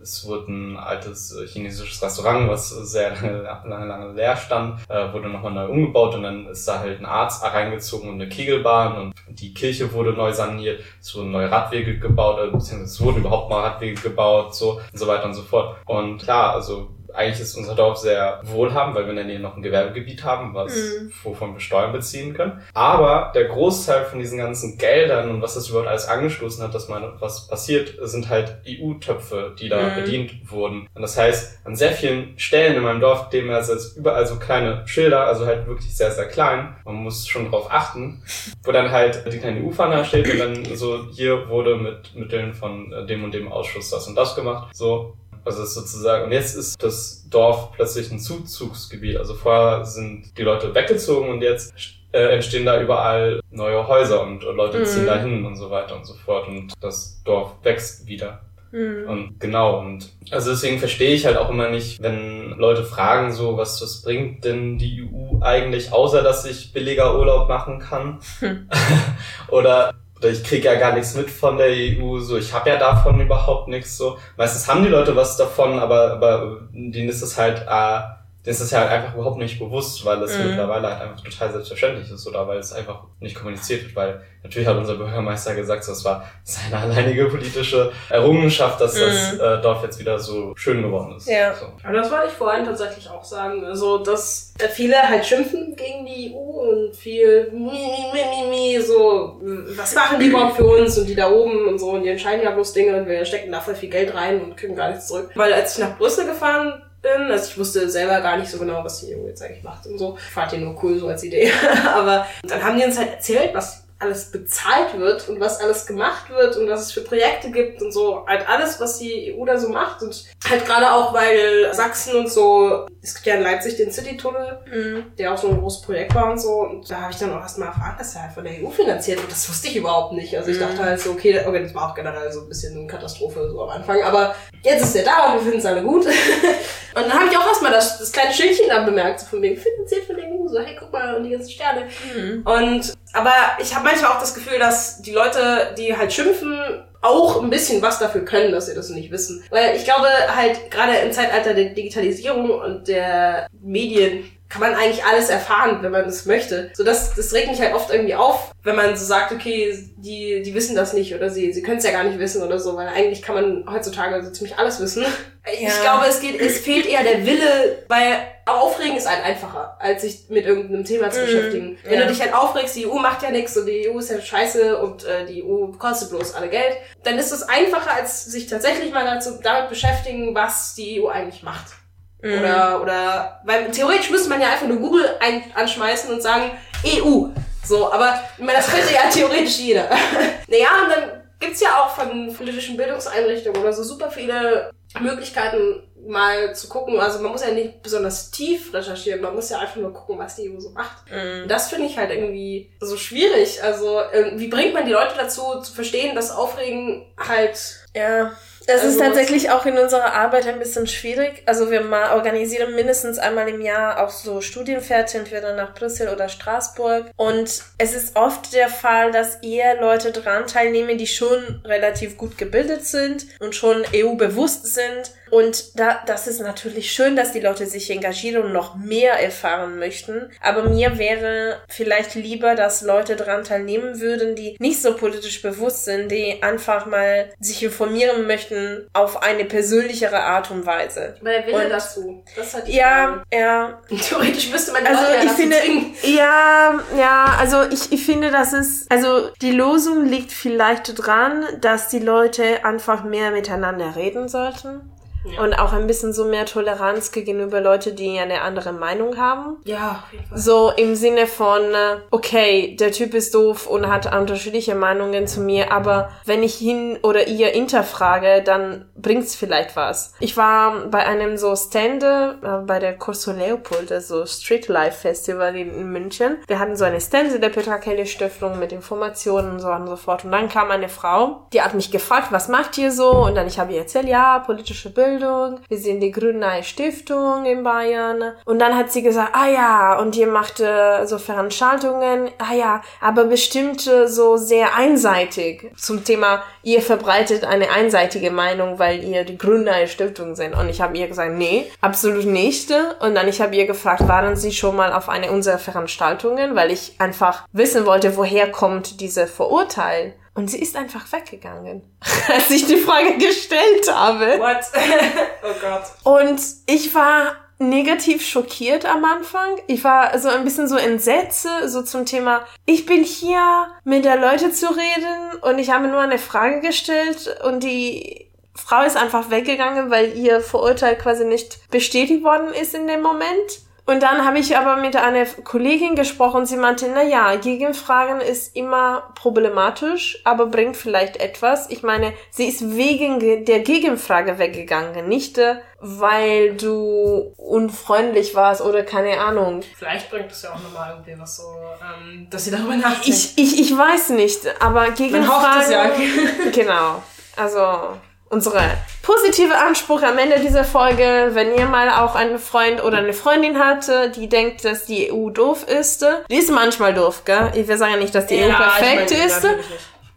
Es 0.05 0.27
wurde 0.27 0.51
ein 0.51 0.77
altes 0.77 1.35
äh, 1.35 1.47
chinesisches 1.47 1.99
Restaurant, 1.99 2.47
was 2.47 2.69
sehr 2.69 3.09
lange, 3.15 3.41
lange, 3.65 3.85
lange 3.87 4.13
leer 4.13 4.37
stand, 4.37 4.79
äh, 4.87 5.11
wurde 5.11 5.29
nochmal 5.29 5.51
neu 5.51 5.65
umgebaut 5.65 6.13
und 6.13 6.21
dann 6.21 6.45
ist 6.45 6.67
da 6.67 6.77
halt 6.77 6.99
ein 6.99 7.07
Arzt 7.07 7.43
reingezogen 7.43 8.09
und 8.09 8.21
eine 8.21 8.29
Kegelbahn 8.29 8.97
und 8.97 9.15
die 9.29 9.51
Kirche 9.55 9.91
wurde 9.93 10.13
neu 10.13 10.31
saniert, 10.31 10.83
es 11.01 11.15
wurden 11.15 11.31
neue 11.31 11.49
Radwege 11.49 11.97
gebaut, 11.97 12.37
äh, 12.37 12.51
beziehungsweise 12.51 12.83
es 12.83 13.01
wurden 13.01 13.17
überhaupt 13.21 13.49
mal 13.49 13.61
Radwege 13.61 13.99
gebaut, 13.99 14.53
so 14.53 14.73
und 14.73 14.99
so 14.99 15.07
weiter 15.07 15.25
und 15.25 15.33
so 15.33 15.41
fort. 15.41 15.77
Und 15.87 16.19
klar, 16.19 16.53
also 16.53 16.91
eigentlich 17.15 17.39
ist 17.41 17.55
unser 17.55 17.75
Dorf 17.75 17.97
sehr 17.97 18.39
wohlhabend, 18.43 18.95
weil 18.95 19.03
wir 19.05 19.09
in 19.11 19.15
der 19.17 19.25
Nähe 19.25 19.39
noch 19.39 19.55
ein 19.55 19.61
Gewerbegebiet 19.61 20.23
haben, 20.23 20.53
was, 20.53 20.73
Mhm. 20.75 21.11
wovon 21.23 21.53
wir 21.53 21.59
Steuern 21.59 21.91
beziehen 21.91 22.33
können. 22.33 22.61
Aber 22.73 23.31
der 23.33 23.45
Großteil 23.45 24.05
von 24.05 24.19
diesen 24.19 24.37
ganzen 24.37 24.77
Geldern 24.77 25.29
und 25.29 25.41
was 25.41 25.55
das 25.55 25.69
überhaupt 25.69 25.87
alles 25.89 26.07
angestoßen 26.07 26.63
hat, 26.63 26.73
dass 26.73 26.87
mal 26.89 27.13
was 27.19 27.47
passiert, 27.47 27.93
sind 28.01 28.29
halt 28.29 28.57
EU-Töpfe, 28.67 29.55
die 29.59 29.69
da 29.69 29.89
Mhm. 29.89 29.95
bedient 29.95 30.51
wurden. 30.51 30.87
Und 30.93 31.01
das 31.01 31.17
heißt, 31.17 31.65
an 31.65 31.75
sehr 31.75 31.91
vielen 31.91 32.37
Stellen 32.37 32.75
in 32.75 32.83
meinem 32.83 32.99
Dorf, 33.01 33.29
dem 33.29 33.49
es 33.49 33.67
jetzt 33.69 33.97
überall 33.97 34.25
so 34.25 34.37
kleine 34.37 34.87
Schilder, 34.87 35.25
also 35.27 35.45
halt 35.45 35.67
wirklich 35.67 35.95
sehr, 35.95 36.11
sehr 36.11 36.27
klein, 36.27 36.75
man 36.85 36.95
muss 36.95 37.27
schon 37.27 37.49
drauf 37.49 37.67
achten, 37.71 38.21
wo 38.63 38.71
dann 38.71 38.91
halt 38.91 39.23
die 39.31 39.39
kleine 39.39 39.61
EU-Fahne 39.65 40.03
steht 40.05 40.29
und 40.31 40.39
dann 40.39 40.75
so, 40.75 41.05
hier 41.11 41.47
wurde 41.49 41.75
mit 41.75 42.15
Mitteln 42.15 42.53
von 42.53 42.91
äh, 42.91 43.05
dem 43.05 43.23
und 43.23 43.33
dem 43.33 43.51
Ausschuss 43.51 43.89
das 43.89 44.07
und 44.07 44.15
das 44.15 44.35
gemacht. 44.35 44.75
So, 44.75 45.15
also 45.45 45.63
es 45.63 45.69
ist 45.69 45.75
sozusagen, 45.75 46.25
und 46.25 46.31
jetzt 46.31 46.55
ist 46.55 46.81
das 46.81 47.27
Dorf 47.29 47.71
plötzlich 47.73 48.11
ein 48.11 48.19
Zuzugsgebiet. 48.19 49.17
Also 49.17 49.33
vorher 49.35 49.85
sind 49.85 50.37
die 50.37 50.43
Leute 50.43 50.73
weggezogen 50.73 51.29
und 51.29 51.41
jetzt 51.41 51.73
äh, 52.11 52.33
entstehen 52.33 52.65
da 52.65 52.81
überall 52.81 53.39
neue 53.51 53.87
Häuser 53.87 54.21
und, 54.23 54.43
und 54.43 54.55
Leute 54.55 54.79
Mhm. 54.79 54.85
ziehen 54.85 55.05
da 55.05 55.17
hin 55.19 55.45
und 55.45 55.55
so 55.55 55.69
weiter 55.69 55.95
und 55.95 56.05
so 56.05 56.13
fort. 56.13 56.47
Und 56.47 56.73
das 56.81 57.21
Dorf 57.23 57.55
wächst 57.63 58.07
wieder. 58.07 58.41
Mhm. 58.71 59.07
Und 59.07 59.39
genau, 59.39 59.79
und 59.79 60.09
also 60.31 60.51
deswegen 60.51 60.79
verstehe 60.79 61.13
ich 61.13 61.25
halt 61.25 61.37
auch 61.37 61.49
immer 61.49 61.69
nicht, 61.69 62.01
wenn 62.01 62.51
Leute 62.57 62.83
fragen, 62.83 63.31
so, 63.31 63.57
was, 63.57 63.81
was 63.81 64.01
bringt 64.01 64.43
denn 64.43 64.77
die 64.77 65.03
EU 65.03 65.41
eigentlich, 65.41 65.93
außer 65.93 66.23
dass 66.23 66.45
ich 66.45 66.73
billiger 66.73 67.17
Urlaub 67.17 67.47
machen 67.47 67.79
kann? 67.79 68.19
Hm. 68.39 68.69
Oder 69.49 69.93
oder 70.17 70.29
ich 70.29 70.43
kriege 70.43 70.65
ja 70.65 70.75
gar 70.75 70.93
nichts 70.93 71.15
mit 71.15 71.29
von 71.29 71.57
der 71.57 71.67
EU, 71.67 72.19
so 72.19 72.37
ich 72.37 72.53
habe 72.53 72.69
ja 72.69 72.77
davon 72.77 73.19
überhaupt 73.19 73.67
nichts 73.67 73.97
so. 73.97 74.17
Meistens 74.37 74.67
haben 74.67 74.83
die 74.83 74.89
Leute 74.89 75.15
was 75.15 75.37
davon, 75.37 75.79
aber, 75.79 76.13
aber 76.13 76.61
denen 76.71 77.09
ist 77.09 77.21
es 77.21 77.37
halt 77.37 77.65
äh, 77.67 78.01
das 78.45 78.61
ist 78.61 78.71
ja 78.71 78.81
halt 78.81 78.91
einfach 78.91 79.15
überhaupt 79.15 79.37
nicht 79.37 79.57
bewusst, 79.57 80.05
weil 80.05 80.21
es 80.21 80.37
mhm. 80.37 80.49
mittlerweile 80.49 80.89
halt 80.89 81.01
einfach 81.01 81.23
total 81.23 81.51
selbstverständlich 81.51 82.11
ist 82.11 82.27
oder 82.27 82.47
weil 82.47 82.59
es 82.59 82.71
einfach 82.71 83.03
nicht 83.19 83.35
kommuniziert 83.35 83.83
wird, 83.83 83.95
weil 83.95 84.21
natürlich 84.43 84.67
hat 84.67 84.77
unser 84.77 84.95
Bürgermeister 84.95 85.55
gesagt, 85.55 85.83
so, 85.83 85.91
es 85.91 86.05
war 86.05 86.29
seine 86.43 86.77
alleinige 86.83 87.25
politische 87.25 87.91
Errungenschaft, 88.09 88.79
dass 88.79 88.95
mhm. 88.95 88.99
das 88.99 89.33
äh, 89.33 89.61
Dorf 89.61 89.81
jetzt 89.83 89.99
wieder 89.99 90.19
so 90.19 90.53
schön 90.55 90.83
geworden 90.83 91.15
ist. 91.17 91.27
Ja. 91.27 91.55
So. 91.55 91.65
Aber 91.83 91.93
das 91.93 92.11
wollte 92.11 92.27
ich 92.27 92.33
vorhin 92.33 92.65
tatsächlich 92.65 93.09
auch 93.09 93.23
sagen, 93.23 93.65
also 93.65 93.97
dass 93.97 94.53
viele 94.73 95.01
halt 95.01 95.25
schimpfen 95.25 95.75
gegen 95.75 96.05
die 96.05 96.33
EU 96.33 96.37
und 96.37 96.95
viel 96.95 97.49
mi, 97.51 97.71
mi, 98.13 98.23
mi, 98.29 98.49
mi, 98.49 98.81
so, 98.81 99.41
was 99.75 99.95
machen 99.95 100.19
die 100.19 100.27
überhaupt 100.27 100.57
für 100.57 100.65
uns 100.65 100.97
und 100.99 101.07
die 101.07 101.15
da 101.15 101.31
oben 101.31 101.67
und 101.67 101.79
so 101.79 101.91
und 101.91 102.03
die 102.03 102.09
entscheiden 102.09 102.43
ja 102.43 102.51
bloß 102.51 102.73
Dinge 102.73 102.95
und 102.97 103.07
wir 103.07 103.25
stecken 103.25 103.51
da 103.51 103.59
voll 103.59 103.75
viel 103.75 103.89
Geld 103.89 104.13
rein 104.13 104.41
und 104.41 104.55
kriegen 104.55 104.75
gar 104.75 104.89
nichts 104.89 105.07
zurück. 105.07 105.31
Weil 105.33 105.51
als 105.51 105.73
ich 105.73 105.83
nach 105.83 105.97
Brüssel 105.97 106.27
gefahren 106.27 106.84
bin. 107.05 107.31
Also 107.31 107.51
ich 107.51 107.57
wusste 107.57 107.89
selber 107.89 108.21
gar 108.21 108.37
nicht 108.37 108.49
so 108.49 108.57
genau, 108.57 108.83
was 108.83 109.01
die 109.01 109.15
EU 109.15 109.27
jetzt 109.27 109.41
eigentlich 109.41 109.63
macht 109.63 109.85
und 109.85 109.97
so. 109.97 110.17
Ich 110.17 110.33
fand 110.33 110.51
die 110.51 110.57
nur 110.57 110.81
cool 110.83 110.97
so 110.97 111.07
als 111.07 111.23
Idee. 111.23 111.51
Aber 111.93 112.25
dann 112.43 112.63
haben 112.63 112.77
die 112.77 112.83
uns 112.83 112.97
halt 112.97 113.11
erzählt, 113.11 113.53
was 113.53 113.85
alles 113.97 114.31
bezahlt 114.31 114.97
wird 114.99 115.29
und 115.29 115.39
was 115.39 115.61
alles 115.61 115.85
gemacht 115.85 116.29
wird 116.29 116.57
und 116.57 116.69
was 116.69 116.81
es 116.81 116.91
für 116.91 117.01
Projekte 117.01 117.49
gibt 117.49 117.81
und 117.81 117.93
so. 117.93 118.25
Halt 118.27 118.47
alles, 118.47 118.79
was 118.81 118.99
die 118.99 119.33
EU 119.33 119.45
da 119.45 119.57
so 119.57 119.69
macht. 119.69 120.01
Und 120.01 120.25
halt 120.49 120.65
gerade 120.65 120.91
auch, 120.91 121.13
weil 121.13 121.73
Sachsen 121.73 122.15
und 122.17 122.29
so, 122.29 122.87
es 123.01 123.15
gibt 123.15 123.25
ja 123.25 123.35
in 123.35 123.43
Leipzig 123.43 123.77
den 123.77 123.91
City-Tunnel, 123.91 124.59
mhm. 124.69 125.15
der 125.17 125.33
auch 125.33 125.37
so 125.37 125.47
ein 125.47 125.59
großes 125.59 125.81
Projekt 125.81 126.13
war 126.13 126.29
und 126.29 126.39
so. 126.39 126.61
Und 126.61 126.89
da 126.91 127.01
habe 127.01 127.13
ich 127.13 127.19
dann 127.19 127.33
auch 127.33 127.41
erstmal 127.41 127.69
erfahren, 127.69 127.95
dass 127.97 128.15
er 128.15 128.23
halt 128.23 128.33
von 128.33 128.43
der 128.43 128.53
EU 128.61 128.69
finanziert 128.69 129.19
wird. 129.19 129.31
Das 129.31 129.47
wusste 129.47 129.69
ich 129.69 129.77
überhaupt 129.77 130.13
nicht. 130.13 130.37
Also 130.37 130.51
ich 130.51 130.57
mhm. 130.57 130.63
dachte 130.63 130.83
halt 130.83 130.99
so, 130.99 131.11
okay, 131.11 131.41
okay, 131.45 131.63
das 131.63 131.73
war 131.73 131.89
auch 131.89 131.95
generell 131.95 132.31
so 132.31 132.41
ein 132.41 132.49
bisschen 132.49 132.77
eine 132.77 132.87
Katastrophe 132.87 133.49
so 133.49 133.63
am 133.63 133.69
Anfang. 133.69 134.03
Aber 134.03 134.35
jetzt 134.61 134.83
ist 134.83 134.95
er 134.97 135.05
da 135.05 135.27
und 135.27 135.35
wir 135.35 135.41
finden 135.41 135.59
es 135.59 135.65
alle 135.65 135.83
gut. 135.83 136.05
und 136.95 137.03
dann 137.03 137.13
habe 137.13 137.25
ich 137.29 137.37
auch 137.37 137.45
erstmal 137.45 137.71
das, 137.71 137.99
das 137.99 138.11
kleine 138.11 138.33
Schildchen 138.33 138.69
da 138.69 138.83
bemerkt, 138.83 139.19
so 139.19 139.25
von 139.25 139.41
wegen 139.41 139.57
finanziert 139.57 140.05
von 140.05 140.15
der 140.15 140.25
EU. 140.25 140.47
So, 140.47 140.59
hey, 140.59 140.75
guck 140.79 140.91
mal, 140.91 141.15
und 141.15 141.23
die 141.23 141.31
ganzen 141.31 141.51
Sterne. 141.51 141.87
Mhm. 142.15 142.41
Und 142.45 142.93
aber 143.13 143.33
ich 143.59 143.73
habe 143.73 143.85
manchmal 143.85 144.11
auch 144.11 144.19
das 144.19 144.33
Gefühl, 144.33 144.59
dass 144.59 145.01
die 145.01 145.11
Leute, 145.11 145.73
die 145.77 145.95
halt 145.95 146.11
schimpfen, 146.11 146.83
auch 147.01 147.41
ein 147.41 147.49
bisschen 147.49 147.81
was 147.81 147.99
dafür 147.99 148.25
können, 148.25 148.51
dass 148.51 148.65
sie 148.65 148.75
das 148.75 148.89
nicht 148.89 149.11
wissen. 149.11 149.43
Weil 149.49 149.75
ich 149.75 149.83
glaube 149.83 150.07
halt, 150.35 150.71
gerade 150.71 150.97
im 150.97 151.11
Zeitalter 151.11 151.53
der 151.53 151.65
Digitalisierung 151.65 152.49
und 152.49 152.87
der 152.87 153.47
Medien 153.61 154.23
kann 154.49 154.61
man 154.61 154.75
eigentlich 154.75 155.03
alles 155.03 155.29
erfahren, 155.29 155.79
wenn 155.81 155.91
man 155.91 156.05
das 156.05 156.25
möchte. 156.25 156.71
So 156.73 156.83
das, 156.83 157.15
das 157.15 157.33
regt 157.33 157.49
mich 157.49 157.59
halt 157.59 157.73
oft 157.73 157.91
irgendwie 157.91 158.15
auf, 158.15 158.51
wenn 158.63 158.75
man 158.75 158.95
so 158.95 159.05
sagt, 159.05 159.31
okay, 159.31 159.77
die, 159.97 160.43
die 160.43 160.53
wissen 160.53 160.75
das 160.75 160.93
nicht 160.93 161.15
oder 161.15 161.29
sie, 161.29 161.51
sie 161.51 161.63
können 161.63 161.77
es 161.77 161.83
ja 161.83 161.91
gar 161.91 162.03
nicht 162.03 162.19
wissen 162.19 162.43
oder 162.43 162.59
so, 162.59 162.75
weil 162.75 162.87
eigentlich 162.87 163.21
kann 163.21 163.35
man 163.35 163.65
heutzutage 163.71 164.23
so 164.23 164.31
ziemlich 164.31 164.57
alles 164.57 164.79
wissen. 164.79 165.03
Ja. 165.03 165.69
Ich 165.69 165.81
glaube, 165.81 166.05
es 166.07 166.21
geht, 166.21 166.39
es 166.39 166.59
fehlt 166.59 166.85
eher 166.85 167.03
der 167.03 167.25
Wille, 167.25 167.83
weil 167.87 168.17
aufregen 168.45 168.97
ist 168.97 169.09
halt 169.09 169.23
einfacher, 169.23 169.75
als 169.79 170.03
sich 170.03 170.25
mit 170.29 170.45
irgendeinem 170.45 170.85
Thema 170.85 171.09
zu 171.09 171.21
mhm. 171.21 171.25
beschäftigen. 171.25 171.77
Wenn 171.83 171.99
ja. 171.99 172.05
du 172.05 172.11
dich 172.11 172.21
halt 172.21 172.33
aufregst, 172.33 172.75
die 172.75 172.87
EU 172.87 172.95
macht 172.95 173.23
ja 173.23 173.31
nichts 173.31 173.57
und 173.57 173.65
die 173.65 173.89
EU 173.89 173.97
ist 173.99 174.11
ja 174.11 174.21
scheiße 174.21 174.77
und 174.77 175.03
äh, 175.05 175.25
die 175.25 175.43
EU 175.43 175.67
kostet 175.77 176.09
bloß 176.09 176.35
alle 176.35 176.49
Geld, 176.49 176.77
dann 177.03 177.17
ist 177.17 177.31
es 177.31 177.43
einfacher, 177.43 177.93
als 177.93 178.25
sich 178.25 178.47
tatsächlich 178.47 178.91
mal 178.91 179.05
dazu, 179.05 179.39
damit 179.41 179.69
beschäftigen, 179.69 180.33
was 180.35 180.75
die 180.75 181.01
EU 181.01 181.07
eigentlich 181.07 181.43
macht. 181.43 181.73
Mhm. 182.21 182.39
Oder, 182.39 182.81
oder, 182.81 183.41
weil 183.43 183.71
theoretisch 183.71 184.09
müsste 184.09 184.29
man 184.29 184.41
ja 184.41 184.51
einfach 184.51 184.67
nur 184.67 184.77
Google 184.77 185.07
ein, 185.19 185.43
anschmeißen 185.53 186.13
und 186.13 186.21
sagen, 186.21 186.51
EU. 186.85 187.27
So, 187.63 187.91
aber 187.91 188.19
ich 188.37 188.43
meine, 188.43 188.59
das 188.59 188.67
könnte 188.67 188.93
ja 188.93 189.09
theoretisch 189.11 189.59
jeder. 189.59 189.89
naja, 190.47 190.67
und 190.83 190.91
dann 190.91 191.21
gibt's 191.39 191.61
ja 191.61 191.83
auch 191.83 191.89
von 191.89 192.33
politischen 192.33 192.77
Bildungseinrichtungen 192.77 193.61
oder 193.61 193.73
so 193.73 193.83
super 193.83 194.09
viele 194.09 194.71
Möglichkeiten, 194.99 195.83
mal 196.07 196.55
zu 196.55 196.69
gucken. 196.69 196.99
Also 196.99 197.19
man 197.19 197.31
muss 197.31 197.43
ja 197.43 197.51
nicht 197.51 197.81
besonders 197.81 198.31
tief 198.31 198.73
recherchieren, 198.73 199.21
man 199.21 199.35
muss 199.35 199.49
ja 199.49 199.59
einfach 199.59 199.77
nur 199.77 199.91
gucken, 199.91 200.19
was 200.19 200.35
die 200.35 200.49
EU 200.49 200.59
so 200.59 200.69
macht. 200.69 201.09
Mhm. 201.11 201.47
Das 201.47 201.69
finde 201.69 201.87
ich 201.87 201.97
halt 201.97 202.11
irgendwie 202.11 202.71
so 202.79 202.95
schwierig. 202.95 203.63
Also 203.63 204.01
wie 204.35 204.47
bringt 204.47 204.73
man 204.73 204.85
die 204.85 204.91
Leute 204.91 205.15
dazu 205.17 205.61
zu 205.61 205.73
verstehen, 205.73 206.15
dass 206.15 206.31
Aufregen 206.31 207.05
halt 207.17 207.57
ja 207.95 208.31
das 208.67 208.81
also 208.81 208.87
ist 208.87 208.99
tatsächlich 208.99 209.49
auch 209.51 209.65
in 209.65 209.77
unserer 209.77 210.13
Arbeit 210.13 210.47
ein 210.47 210.59
bisschen 210.59 210.87
schwierig. 210.87 211.43
Also 211.45 211.71
wir 211.71 211.81
organisieren 212.13 212.75
mindestens 212.75 213.17
einmal 213.17 213.47
im 213.47 213.61
Jahr 213.61 214.03
auch 214.03 214.09
so 214.09 214.41
Studienfährte, 214.41 215.17
entweder 215.17 215.55
nach 215.55 215.73
Brüssel 215.73 216.09
oder 216.09 216.29
Straßburg. 216.29 217.11
Und 217.15 217.63
es 217.77 217.95
ist 217.95 218.15
oft 218.15 218.53
der 218.53 218.69
Fall, 218.69 219.11
dass 219.11 219.35
eher 219.37 219.79
Leute 219.79 220.11
dran 220.11 220.47
teilnehmen, 220.47 220.97
die 220.97 221.07
schon 221.07 221.61
relativ 221.65 222.17
gut 222.17 222.37
gebildet 222.37 222.85
sind 222.85 223.25
und 223.39 223.55
schon 223.55 223.83
EU-bewusst 223.93 224.73
sind 224.73 225.11
und 225.31 225.79
da, 225.79 226.01
das 226.05 226.27
ist 226.27 226.39
natürlich 226.39 226.91
schön, 226.91 227.15
dass 227.15 227.31
die 227.31 227.39
Leute 227.39 227.65
sich 227.65 227.89
engagieren 227.89 228.43
und 228.43 228.53
noch 228.53 228.75
mehr 228.75 229.13
erfahren 229.13 229.79
möchten. 229.79 230.29
Aber 230.41 230.63
mir 230.63 230.97
wäre 230.97 231.59
vielleicht 231.67 232.15
lieber, 232.15 232.55
dass 232.55 232.81
Leute 232.81 233.15
daran 233.15 233.43
teilnehmen 233.43 233.99
würden, 233.99 234.35
die 234.35 234.55
nicht 234.59 234.81
so 234.81 234.95
politisch 234.95 235.41
bewusst 235.41 235.85
sind, 235.85 236.11
die 236.11 236.41
einfach 236.43 236.85
mal 236.85 237.31
sich 237.39 237.63
informieren 237.63 238.27
möchten 238.27 238.87
auf 238.93 239.23
eine 239.23 239.45
persönlichere 239.45 240.21
Art 240.21 240.51
und 240.51 240.65
Weise. 240.65 241.15
Der 241.21 241.47
Wille 241.47 241.65
und, 241.65 241.69
dazu. 241.69 242.23
Das 242.35 242.53
hat 242.53 242.67
ja, 242.67 243.23
ja. 243.33 243.81
Theoretisch 243.89 244.49
müsste 244.51 244.71
man 244.71 244.85
also 244.85 245.03
Leute 245.03 245.25
ich 245.25 245.31
finde, 245.31 245.57
ja, 246.03 246.79
ja, 246.97 247.37
also 247.39 247.63
ich, 247.63 247.91
ich 247.91 248.05
finde, 248.05 248.31
dass 248.31 248.53
es, 248.53 248.85
also 248.89 249.29
die 249.41 249.51
Losung 249.51 250.05
liegt 250.05 250.31
vielleicht 250.31 250.93
dran, 250.95 251.45
dass 251.61 251.89
die 251.89 251.99
Leute 251.99 252.63
einfach 252.63 253.03
mehr 253.03 253.31
miteinander 253.31 253.95
reden 253.95 254.27
sollten. 254.27 254.91
Und 255.39 255.53
auch 255.53 255.73
ein 255.73 255.87
bisschen 255.87 256.13
so 256.13 256.25
mehr 256.25 256.45
Toleranz 256.45 257.11
gegenüber 257.11 257.61
Leute, 257.61 257.93
die 257.93 258.17
eine 258.19 258.41
andere 258.41 258.71
Meinung 258.71 259.17
haben. 259.17 259.57
Ja, 259.65 260.03
auf 260.03 260.13
jeden 260.13 260.25
Fall. 260.25 260.37
So 260.37 260.71
im 260.77 260.95
Sinne 260.95 261.27
von, 261.27 261.61
äh, 261.61 261.97
okay, 262.11 262.75
der 262.79 262.91
Typ 262.91 263.13
ist 263.13 263.33
doof 263.33 263.67
und 263.67 263.87
hat 263.87 264.13
unterschiedliche 264.15 264.75
Meinungen 264.75 265.27
zu 265.27 265.41
mir, 265.41 265.71
aber 265.71 266.09
wenn 266.25 266.43
ich 266.43 266.61
ihn 266.61 266.97
oder 267.01 267.27
ihr 267.27 267.47
hinterfrage, 267.47 268.43
dann 268.43 268.85
bringt's 268.95 269.35
vielleicht 269.35 269.75
was. 269.75 270.13
Ich 270.19 270.37
war 270.37 270.85
bei 270.87 271.05
einem 271.05 271.37
so 271.37 271.55
Stände, 271.55 272.37
äh, 272.43 272.65
bei 272.65 272.79
der 272.79 272.97
Corso 272.97 273.31
Leopold, 273.31 273.91
also 273.91 274.25
Street 274.25 274.67
Life 274.67 274.99
Festival 274.99 275.55
in 275.55 275.91
München. 275.91 276.37
Wir 276.47 276.59
hatten 276.59 276.75
so 276.75 276.85
eine 276.85 277.01
Stände 277.01 277.39
der 277.39 277.49
Petra 277.49 277.77
Kelly 277.77 278.05
Stiftung 278.05 278.59
mit 278.59 278.71
Informationen 278.71 279.53
und 279.53 279.59
so 279.59 279.69
und 279.69 279.87
so 279.87 279.95
fort. 279.95 280.23
Und 280.23 280.31
dann 280.31 280.49
kam 280.49 280.71
eine 280.71 280.89
Frau, 280.89 281.47
die 281.51 281.61
hat 281.61 281.73
mich 281.73 281.91
gefragt, 281.91 282.27
was 282.31 282.47
macht 282.47 282.77
ihr 282.77 282.91
so? 282.91 283.11
Und 283.11 283.35
dann 283.35 283.47
ich 283.47 283.59
habe 283.59 283.73
ihr 283.73 283.79
erzählt, 283.79 284.07
ja, 284.07 284.39
politische 284.39 284.91
Bildung 284.91 285.14
Bildung, 285.15 285.59
wir 285.69 285.77
sind 285.77 286.01
die 286.01 286.11
Grüne 286.11 286.63
Stiftung 286.63 287.45
in 287.45 287.63
Bayern. 287.63 288.33
Und 288.45 288.59
dann 288.59 288.75
hat 288.75 288.91
sie 288.91 289.01
gesagt, 289.01 289.31
ah 289.33 289.47
ja, 289.47 289.99
und 289.99 290.15
ihr 290.15 290.27
macht 290.27 290.59
äh, 290.59 291.05
so 291.05 291.17
Veranstaltungen, 291.17 292.29
ah 292.37 292.53
ja, 292.53 292.81
aber 293.01 293.25
bestimmt 293.25 293.87
äh, 293.87 294.07
so 294.07 294.37
sehr 294.37 294.75
einseitig 294.75 295.71
zum 295.77 296.03
Thema, 296.03 296.43
ihr 296.63 296.81
verbreitet 296.81 297.45
eine 297.45 297.69
einseitige 297.69 298.31
Meinung, 298.31 298.79
weil 298.79 299.03
ihr 299.03 299.23
die 299.23 299.37
Grüne 299.37 299.87
Stiftung 299.87 300.35
sind. 300.35 300.53
Und 300.53 300.69
ich 300.69 300.81
habe 300.81 300.97
ihr 300.97 301.07
gesagt, 301.07 301.33
nee, 301.33 301.65
absolut 301.81 302.25
nicht. 302.25 302.71
Und 302.99 303.15
dann 303.15 303.27
ich 303.27 303.41
habe 303.41 303.55
ihr 303.55 303.65
gefragt, 303.65 304.07
waren 304.07 304.35
Sie 304.35 304.51
schon 304.51 304.75
mal 304.75 304.91
auf 304.91 305.09
eine 305.09 305.31
unserer 305.31 305.59
Veranstaltungen, 305.59 306.55
weil 306.55 306.71
ich 306.71 306.93
einfach 306.99 307.47
wissen 307.53 307.85
wollte, 307.85 308.17
woher 308.17 308.51
kommt 308.51 308.99
diese 308.99 309.27
Vorurteil. 309.27 310.13
Und 310.35 310.49
sie 310.49 310.59
ist 310.59 310.75
einfach 310.75 311.11
weggegangen, 311.11 311.81
als 312.27 312.49
ich 312.51 312.67
die 312.67 312.77
Frage 312.77 313.17
gestellt 313.17 313.91
habe. 313.91 314.37
What? 314.37 314.57
oh 315.43 315.53
Gott. 315.61 315.83
Und 316.03 316.41
ich 316.67 316.93
war 316.93 317.37
negativ 317.57 318.25
schockiert 318.25 318.85
am 318.85 319.05
Anfang. 319.05 319.61
Ich 319.67 319.83
war 319.83 320.19
so 320.19 320.27
ein 320.27 320.43
bisschen 320.43 320.67
so 320.67 320.75
entsetzt, 320.75 321.47
so 321.65 321.81
zum 321.83 322.05
Thema, 322.05 322.45
ich 322.65 322.85
bin 322.85 323.03
hier 323.03 323.67
mit 323.85 324.03
der 324.03 324.17
Leute 324.17 324.51
zu 324.51 324.67
reden 324.67 325.39
und 325.41 325.57
ich 325.57 325.69
habe 325.69 325.87
nur 325.87 326.01
eine 326.01 326.17
Frage 326.19 326.59
gestellt 326.59 327.39
und 327.45 327.63
die 327.63 328.29
Frau 328.55 328.83
ist 328.83 328.97
einfach 328.97 329.29
weggegangen, 329.29 329.89
weil 329.89 330.17
ihr 330.17 330.41
Vorurteil 330.41 330.97
quasi 330.97 331.25
nicht 331.25 331.69
bestätigt 331.71 332.23
worden 332.23 332.53
ist 332.53 332.73
in 332.73 332.87
dem 332.87 333.01
Moment. 333.01 333.64
Und 333.87 334.01
dann 334.01 334.25
habe 334.25 334.39
ich 334.39 334.57
aber 334.57 334.77
mit 334.77 334.95
einer 334.95 335.25
Kollegin 335.25 335.95
gesprochen, 335.95 336.47
sie 336.47 336.57
meinte, 336.57 336.89
na 336.91 337.03
ja, 337.03 337.35
Gegenfragen 337.35 338.19
ist 338.19 338.55
immer 338.55 339.11
problematisch, 339.13 340.21
aber 340.23 340.47
bringt 340.47 340.75
vielleicht 340.75 341.17
etwas. 341.17 341.69
Ich 341.69 341.83
meine, 341.83 342.13
sie 342.31 342.45
ist 342.47 342.75
wegen 342.75 343.45
der 343.45 343.59
Gegenfrage 343.59 344.39
weggegangen, 344.39 345.07
nicht 345.07 345.37
äh, 345.37 345.57
weil 345.79 346.55
du 346.55 347.33
unfreundlich 347.37 348.33
warst 348.33 348.61
oder 348.61 348.81
keine 348.81 349.19
Ahnung. 349.19 349.61
Vielleicht 349.77 350.09
bringt 350.09 350.31
es 350.31 350.41
ja 350.41 350.53
auch 350.53 350.63
nochmal 350.63 350.93
irgendwie 350.93 351.21
was 351.21 351.37
so, 351.37 351.43
ähm, 351.43 352.27
dass 352.31 352.45
sie 352.45 352.51
darüber 352.51 352.75
nachdenkt. 352.75 353.07
Ich, 353.07 353.37
ich, 353.37 353.59
ich 353.59 353.77
weiß 353.77 354.09
nicht, 354.09 354.39
aber 354.59 354.89
Gegenfragen... 354.91 355.27
Man 355.27 355.29
hofft 355.29 355.61
es 355.61 355.69
ja. 355.69 356.51
genau, 356.51 357.03
also 357.35 357.99
unsere 358.29 358.61
positive 359.01 359.55
Anspruch 359.55 360.01
am 360.01 360.17
Ende 360.17 360.39
dieser 360.39 360.63
Folge, 360.63 361.31
wenn 361.33 361.55
ihr 361.55 361.65
mal 361.65 361.89
auch 361.89 362.15
einen 362.15 362.39
Freund 362.39 362.83
oder 362.83 362.97
eine 362.97 363.13
Freundin 363.13 363.59
hatte, 363.59 364.09
die 364.09 364.27
denkt, 364.27 364.65
dass 364.65 364.85
die 364.85 365.11
EU 365.11 365.29
doof 365.29 365.67
ist. 365.67 366.05
Die 366.29 366.35
ist 366.35 366.51
manchmal 366.51 366.93
doof, 366.93 367.23
gell? 367.25 367.51
Will 367.53 367.77
sagen 367.77 367.99
nicht, 367.99 368.15
dass 368.15 368.27
die 368.27 368.35
ja, 368.35 368.47
EU 368.47 368.57
perfekt 368.57 369.11
ich 369.11 369.17
mein, 369.17 369.27
ist. 369.27 369.47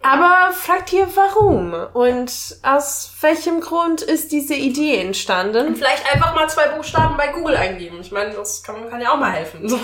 Aber 0.00 0.52
fragt 0.52 0.92
ihr 0.92 1.08
warum? 1.16 1.74
Und 1.92 2.30
aus 2.62 3.12
welchem 3.20 3.60
Grund 3.60 4.00
ist 4.00 4.30
diese 4.30 4.54
Idee 4.54 5.00
entstanden? 5.00 5.74
Vielleicht 5.74 6.10
einfach 6.12 6.34
mal 6.34 6.48
zwei 6.48 6.68
Buchstaben 6.68 7.16
bei 7.16 7.28
Google 7.28 7.56
eingeben. 7.56 8.00
Ich 8.00 8.12
meine, 8.12 8.32
das 8.32 8.62
kann, 8.62 8.88
kann 8.88 9.00
ja 9.00 9.12
auch 9.12 9.18
mal 9.18 9.32
helfen. 9.32 9.68
So. 9.68 9.78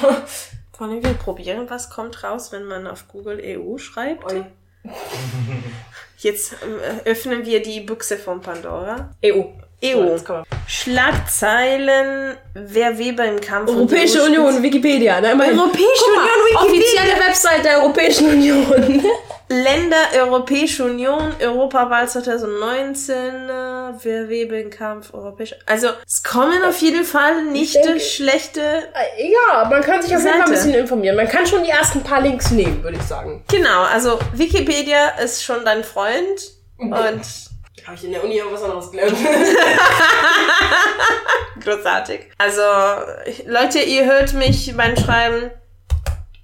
Wollen 0.78 1.02
wir 1.02 1.14
probieren, 1.14 1.68
was 1.68 1.90
kommt 1.90 2.22
raus, 2.22 2.52
wenn 2.52 2.64
man 2.64 2.86
auf 2.86 3.06
Google 3.08 3.40
EU 3.42 3.76
schreibt? 3.78 4.32
Ui. 4.32 4.44
Jetzt 6.18 6.56
ähm, 6.62 6.78
öffnen 7.04 7.44
wir 7.44 7.62
die 7.62 7.80
Büchse 7.80 8.16
von 8.16 8.40
Pandora. 8.40 9.14
EU. 9.24 9.42
EU. 9.84 10.16
So, 10.16 10.28
wir. 10.28 10.44
Schlagzeilen, 10.66 12.36
wer 12.54 12.98
Weber 12.98 13.24
im 13.24 13.40
Kampf 13.40 13.70
Europäische 13.70 14.22
Union, 14.22 14.62
Wikipedia. 14.62 15.20
Ne? 15.20 15.32
Immerhin. 15.32 15.58
Europäische 15.58 16.04
Union, 16.06 16.40
Wikipedia. 16.50 16.82
Offizielle 16.82 17.28
Website 17.28 17.64
der 17.64 17.78
Europäischen 17.82 18.28
Union. 18.30 19.04
Länder, 19.48 19.96
Europäische 20.18 20.84
Union, 20.84 21.34
Europawahl 21.40 22.08
2019, 22.08 23.14
äh, 23.14 23.50
wer 24.02 24.28
Weber 24.28 24.58
im 24.58 24.70
Kampf, 24.70 25.12
Europäische... 25.12 25.56
Also, 25.66 25.88
es 26.06 26.22
kommen 26.22 26.64
auf 26.64 26.78
jeden 26.78 27.04
Fall 27.04 27.44
nicht 27.44 27.76
denke- 27.76 28.00
schlechte... 28.00 28.60
ja, 29.18 29.68
man 29.68 29.82
kann 29.82 30.00
sich 30.00 30.16
auf 30.16 30.22
jeden 30.22 30.32
Fall 30.32 30.46
ein 30.46 30.50
bisschen 30.50 30.74
informieren. 30.74 31.16
Man 31.16 31.28
kann 31.28 31.46
schon 31.46 31.62
die 31.62 31.70
ersten 31.70 32.02
paar 32.02 32.22
Links 32.22 32.50
nehmen, 32.52 32.82
würde 32.82 32.96
ich 32.96 33.02
sagen. 33.04 33.44
Genau, 33.50 33.82
also 33.82 34.18
Wikipedia 34.32 35.10
ist 35.22 35.44
schon 35.44 35.62
dein 35.64 35.84
Freund 35.84 36.40
und 36.78 37.20
Habe 37.84 37.96
ich 37.96 38.04
in 38.04 38.12
der 38.12 38.22
Uni 38.24 38.40
auch 38.40 38.52
was 38.52 38.62
anderes 38.62 38.90
gelernt. 38.90 39.16
großartig. 41.60 42.30
Also, 42.38 42.62
Leute, 43.46 43.80
ihr 43.80 44.04
hört 44.04 44.32
mich 44.34 44.74
beim 44.76 44.96
Schreiben 44.96 45.50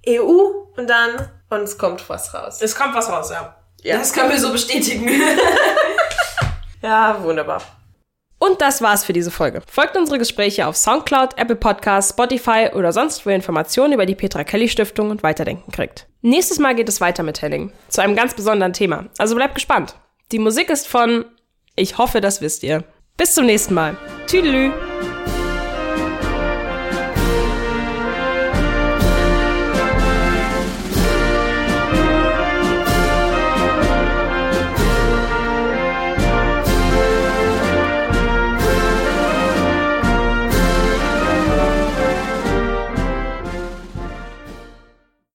EU 0.09 0.51
und 0.77 0.88
dann 0.88 1.31
und 1.51 1.62
es 1.62 1.79
kommt 1.79 2.09
was 2.09 2.33
raus. 2.35 2.61
es 2.61 2.75
kommt 2.75 2.95
was 2.95 3.09
raus, 3.09 3.31
ja. 3.31 3.57
Ja. 3.83 3.99
Das 3.99 4.12
können 4.12 4.31
wir 4.31 4.38
so 4.38 4.53
bestätigen. 4.53 5.09
Ja, 6.83 7.23
wunderbar. 7.23 7.61
Und 8.38 8.62
das 8.62 8.81
war's 8.81 9.05
für 9.05 9.12
diese 9.12 9.31
Folge. 9.31 9.61
Folgt 9.71 9.99
unsere 9.99 10.19
Gespräche 10.19 10.66
auf 10.66 10.79
Soundcloud, 10.79 11.37
Apple 11.37 11.57
Podcasts, 11.57 12.12
Spotify 12.12 12.71
oder 12.73 12.90
sonst 12.90 13.27
wo 13.27 13.29
ihr 13.29 13.37
Informationen 13.37 13.93
über 13.93 14.07
die 14.07 14.14
Petra 14.14 14.45
Kelly 14.45 14.66
Stiftung 14.66 15.11
und 15.11 15.23
Weiterdenken 15.23 15.71
kriegt. 15.73 16.07
Nächstes 16.23 16.59
Mal 16.59 16.75
geht 16.75 16.88
es 16.88 17.03
weiter 17.03 17.23
mit 17.23 17.43
Helling. 17.43 17.71
Zu 17.88 18.01
einem 18.01 18.16
ganz 18.16 18.33
besonderen 18.33 18.73
Thema. 18.73 19.05
Also 19.19 19.35
bleibt 19.35 19.55
gespannt. 19.55 19.95
Die 20.33 20.38
Musik 20.38 20.71
ist 20.71 20.87
von 20.87 21.25
Ich 21.75 21.99
hoffe, 21.99 22.21
das 22.21 22.40
wisst 22.40 22.62
ihr. 22.62 22.85
Bis 23.16 23.35
zum 23.35 23.47
nächsten 23.47 23.75
Mal. 23.75 23.97
Tüdelü. 24.29 24.71